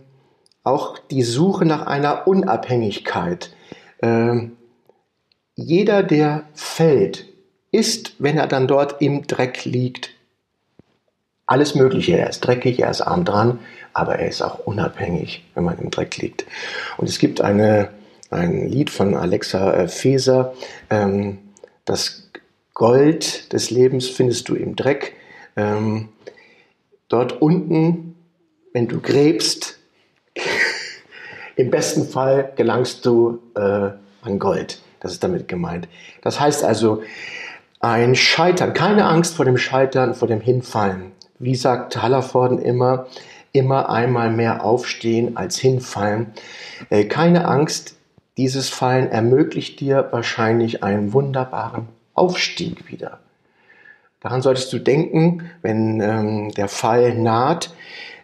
auch 0.64 0.98
die 0.98 1.24
Suche 1.24 1.66
nach 1.66 1.86
einer 1.86 2.26
Unabhängigkeit. 2.26 3.54
Ähm, 4.02 4.54
jeder, 5.56 6.02
der 6.02 6.44
fällt, 6.54 7.26
ist, 7.72 8.16
wenn 8.20 8.38
er 8.38 8.48
dann 8.48 8.66
dort 8.66 9.02
im 9.02 9.28
Dreck 9.28 9.66
liegt, 9.66 10.12
alles 11.48 11.76
Mögliche. 11.76 12.18
Er 12.18 12.30
ist 12.30 12.40
dreckig, 12.40 12.80
er 12.80 12.90
ist 12.90 13.02
arm 13.02 13.26
dran, 13.26 13.60
aber 13.92 14.16
er 14.16 14.30
ist 14.30 14.42
auch 14.42 14.60
unabhängig, 14.60 15.44
wenn 15.54 15.66
man 15.66 15.80
im 15.80 15.92
Dreck 15.92 16.16
liegt. 16.16 16.46
Und 16.96 17.10
es 17.10 17.20
gibt 17.20 17.42
eine, 17.42 17.90
ein 18.30 18.70
Lied 18.70 18.90
von 18.90 19.16
Alexa 19.16 19.74
äh, 19.74 19.88
Feser, 19.90 20.54
ähm, 20.90 21.40
das 21.84 22.30
Gold 22.74 23.52
des 23.52 23.70
Lebens 23.70 24.08
findest 24.08 24.48
du 24.48 24.56
im 24.56 24.78
Dreck. 24.78 25.18
Ähm, 25.56 26.10
dort 27.10 27.42
unten, 27.42 28.16
wenn 28.74 28.88
du 28.88 29.00
gräbst, 29.00 29.80
im 31.56 31.70
besten 31.70 32.08
Fall 32.08 32.54
gelangst 32.56 33.06
du 33.06 33.40
äh, 33.56 33.92
an 34.22 34.40
Gold. 34.40 34.82
Das 35.00 35.12
ist 35.12 35.24
damit 35.24 35.48
gemeint. 35.48 35.88
Das 36.22 36.40
heißt 36.40 36.64
also, 36.64 37.04
ein 37.80 38.16
Scheitern, 38.16 38.74
keine 38.74 39.06
Angst 39.06 39.36
vor 39.36 39.46
dem 39.46 39.58
Scheitern, 39.58 40.16
vor 40.16 40.30
dem 40.30 40.40
Hinfallen. 40.40 41.12
Wie 41.40 41.56
sagt 41.56 42.02
Hallervorden 42.02 42.58
immer, 42.60 43.08
immer 43.52 43.90
einmal 43.90 44.32
mehr 44.32 44.64
aufstehen 44.64 45.36
als 45.36 45.58
hinfallen. 45.58 46.34
Äh, 46.90 47.06
keine 47.06 47.46
Angst, 47.46 47.96
dieses 48.38 48.70
Fallen 48.70 49.12
ermöglicht 49.12 49.80
dir 49.80 50.08
wahrscheinlich 50.12 50.84
einen 50.84 51.14
wunderbaren 51.14 51.90
Aufstieg 52.14 52.90
wieder. 52.90 53.20
Daran 54.24 54.42
solltest 54.42 54.72
du 54.72 54.80
denken, 54.80 55.50
wenn 55.62 56.00
ähm, 56.00 56.52
der 56.52 56.70
Fall 56.70 57.14
naht, 57.14 57.74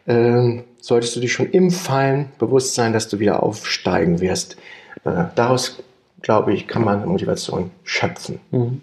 äh, 0.06 0.62
solltest 0.80 1.16
du 1.16 1.20
dich 1.20 1.34
schon 1.34 1.52
im 1.52 1.72
Fallen 1.72 2.32
bewusst 2.40 2.74
sein, 2.74 2.94
dass 2.94 3.10
du 3.10 3.20
wieder 3.20 3.44
aufsteigen 3.44 4.22
wirst. 4.22 4.56
Äh, 5.04 5.26
daraus, 5.36 5.84
glaube 6.22 6.54
ich, 6.54 6.68
kann 6.68 6.86
man 6.86 7.06
Motivation 7.06 7.72
schöpfen. 7.84 8.40
Mhm. 8.52 8.82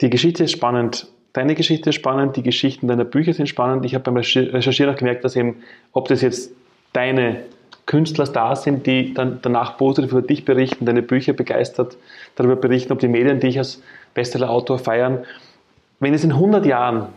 Die 0.00 0.10
Geschichte 0.10 0.44
ist 0.44 0.50
spannend. 0.50 1.06
Deine 1.32 1.54
Geschichte 1.54 1.90
ist 1.90 1.96
spannend, 1.96 2.36
die 2.36 2.42
Geschichten 2.42 2.88
deiner 2.88 3.04
Bücher 3.04 3.32
sind 3.32 3.48
spannend. 3.48 3.84
Ich 3.86 3.94
habe 3.94 4.04
beim 4.04 4.16
Recherchieren 4.16 4.92
auch 4.92 4.98
gemerkt, 4.98 5.24
dass 5.24 5.36
eben, 5.36 5.62
ob 5.92 6.08
das 6.08 6.20
jetzt 6.20 6.50
deine 6.92 7.44
Künstler 7.86 8.24
da 8.26 8.56
sind, 8.56 8.86
die 8.86 9.14
dann 9.14 9.38
danach 9.42 9.78
positiv 9.78 10.10
über 10.10 10.22
dich 10.22 10.44
berichten, 10.44 10.86
deine 10.86 11.02
Bücher 11.02 11.32
begeistert 11.32 11.96
darüber 12.34 12.56
berichten, 12.56 12.92
ob 12.92 12.98
die 12.98 13.08
Medien 13.08 13.40
dich 13.40 13.58
als 13.58 13.80
Bestseller-Autor 14.14 14.78
feiern. 14.78 15.24
Wenn 16.02 16.14
es 16.14 16.24
in 16.24 16.32
100 16.32 16.66
Jahren 16.66 17.10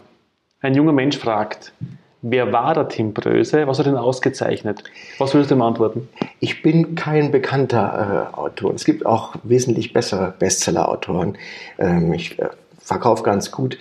ein 0.62 0.76
junger 0.76 0.92
Mensch 0.92 1.18
fragt, 1.18 1.74
wer 2.22 2.54
war 2.54 2.76
der 2.76 2.88
Tim 2.88 3.14
Bröse, 3.14 3.66
was 3.66 3.80
hat 3.80 3.88
ihn 3.88 3.96
ausgezeichnet? 3.96 4.84
Was 5.18 5.34
würdest 5.34 5.50
du 5.50 5.56
ihm 5.56 5.64
antworten? 5.64 6.08
Ich 6.40 6.62
bin 6.62 6.94
kein 6.94 7.32
bekannter 7.32 8.30
äh, 8.32 8.38
Autor. 8.38 8.76
Es 8.76 8.86
gibt 8.86 9.04
auch 9.04 9.38
wesentlich 9.42 9.92
bessere 9.92 10.36
Bestseller-Autoren. 10.38 11.36
Ähm, 11.80 12.14
ich 12.14 12.38
äh, 12.38 12.50
verkaufe 12.78 13.24
ganz 13.24 13.50
gut. 13.50 13.80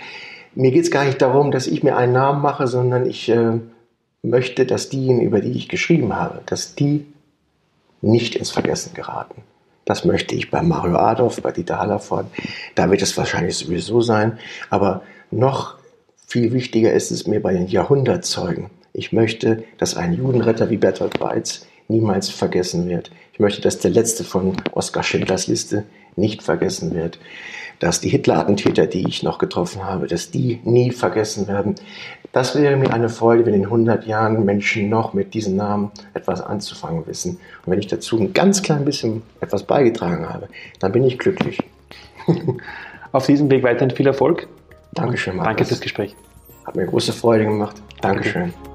Mir 0.55 0.71
geht 0.71 0.85
es 0.85 0.91
gar 0.91 1.05
nicht 1.05 1.21
darum, 1.21 1.51
dass 1.51 1.67
ich 1.67 1.83
mir 1.83 1.99
einen 1.99 2.15
Namen 2.15 2.41
mache, 2.41 2.67
sondern 2.67 3.05
ich 3.05 3.29
äh, 3.29 3.59
möchte, 4.23 4.65
dass 4.65 4.89
diejenigen, 4.89 5.21
über 5.21 5.43
die 5.43 5.53
ich 5.53 5.69
geschrieben 5.69 6.17
habe, 6.17 6.41
dass 6.47 6.77
die 6.77 7.05
nicht 8.01 8.37
ins 8.37 8.53
Vergessen 8.53 8.95
geraten. 8.95 9.43
Das 9.85 10.05
möchte 10.05 10.35
ich 10.35 10.51
bei 10.51 10.63
Mario 10.63 10.97
Adolf, 10.97 11.41
bei 11.43 11.53
Dieter 11.53 11.79
Hallervorden. 11.79 12.31
Da 12.75 12.91
wird 12.91 13.03
es 13.03 13.17
wahrscheinlich 13.17 13.57
sowieso 13.57 14.01
sein. 14.01 14.39
Aber 14.71 15.03
noch 15.31 15.77
viel 16.27 16.53
wichtiger 16.53 16.93
ist 16.93 17.11
es 17.11 17.27
mir 17.27 17.41
bei 17.43 17.53
den 17.53 17.67
Jahrhundertzeugen. 17.67 18.71
Ich 18.93 19.13
möchte, 19.13 19.65
dass 19.79 19.97
ein 19.97 20.15
Judenretter 20.15 20.71
wie 20.71 20.77
Bertolt 20.77 21.21
Weiz 21.21 21.67
niemals 21.89 22.29
vergessen 22.29 22.89
wird. 22.89 23.11
Ich 23.33 23.41
möchte, 23.41 23.61
dass 23.61 23.79
der 23.79 23.91
letzte 23.91 24.25
von 24.25 24.57
Oskar 24.73 25.03
Schindlers 25.03 25.49
Liste 25.49 25.85
nicht 26.17 26.43
vergessen 26.43 26.95
wird. 26.95 27.19
Dass 27.81 28.01
die 28.01 28.09
Hitler-Attentäter, 28.09 28.87
die 28.87 29.07
ich 29.09 29.23
noch 29.23 29.39
getroffen 29.39 29.85
habe, 29.85 30.07
dass 30.07 30.31
die 30.31 30.61
nie 30.65 30.91
vergessen 30.91 31.49
werden. 31.49 31.75
Das 32.33 32.57
wäre 32.57 32.77
mir 32.77 32.93
eine 32.93 33.09
Freude, 33.09 33.47
wenn 33.47 33.55
in 33.55 33.65
100 33.65 34.07
Jahren 34.07 34.45
Menschen 34.45 34.89
noch 34.89 35.13
mit 35.13 35.35
diesen 35.35 35.57
Namen 35.57 35.91
etwas 36.15 36.41
anzufangen 36.41 37.07
wissen. 37.07 37.39
Und 37.65 37.73
wenn 37.73 37.79
ich 37.79 37.87
dazu 37.87 38.19
ein 38.19 38.33
ganz 38.33 38.63
klein 38.63 38.85
bisschen 38.85 39.23
etwas 39.41 39.65
beigetragen 39.65 40.29
habe, 40.29 40.49
dann 40.81 40.93
bin 40.93 41.05
ich 41.05 41.19
glücklich. 41.19 41.59
Auf 43.13 43.27
diesem 43.27 43.51
Weg 43.51 43.63
weiterhin 43.63 43.95
viel 43.95 44.07
Erfolg. 44.07 44.49
Dankeschön, 44.93 45.37
Markus. 45.37 45.51
Danke 45.51 45.65
fürs 45.67 45.81
Gespräch. 45.81 46.17
Hat 46.65 46.77
mir 46.77 46.87
große 46.87 47.13
Freude 47.13 47.45
gemacht. 47.45 47.77
Dankeschön. 48.01 48.53
Okay. 48.57 48.74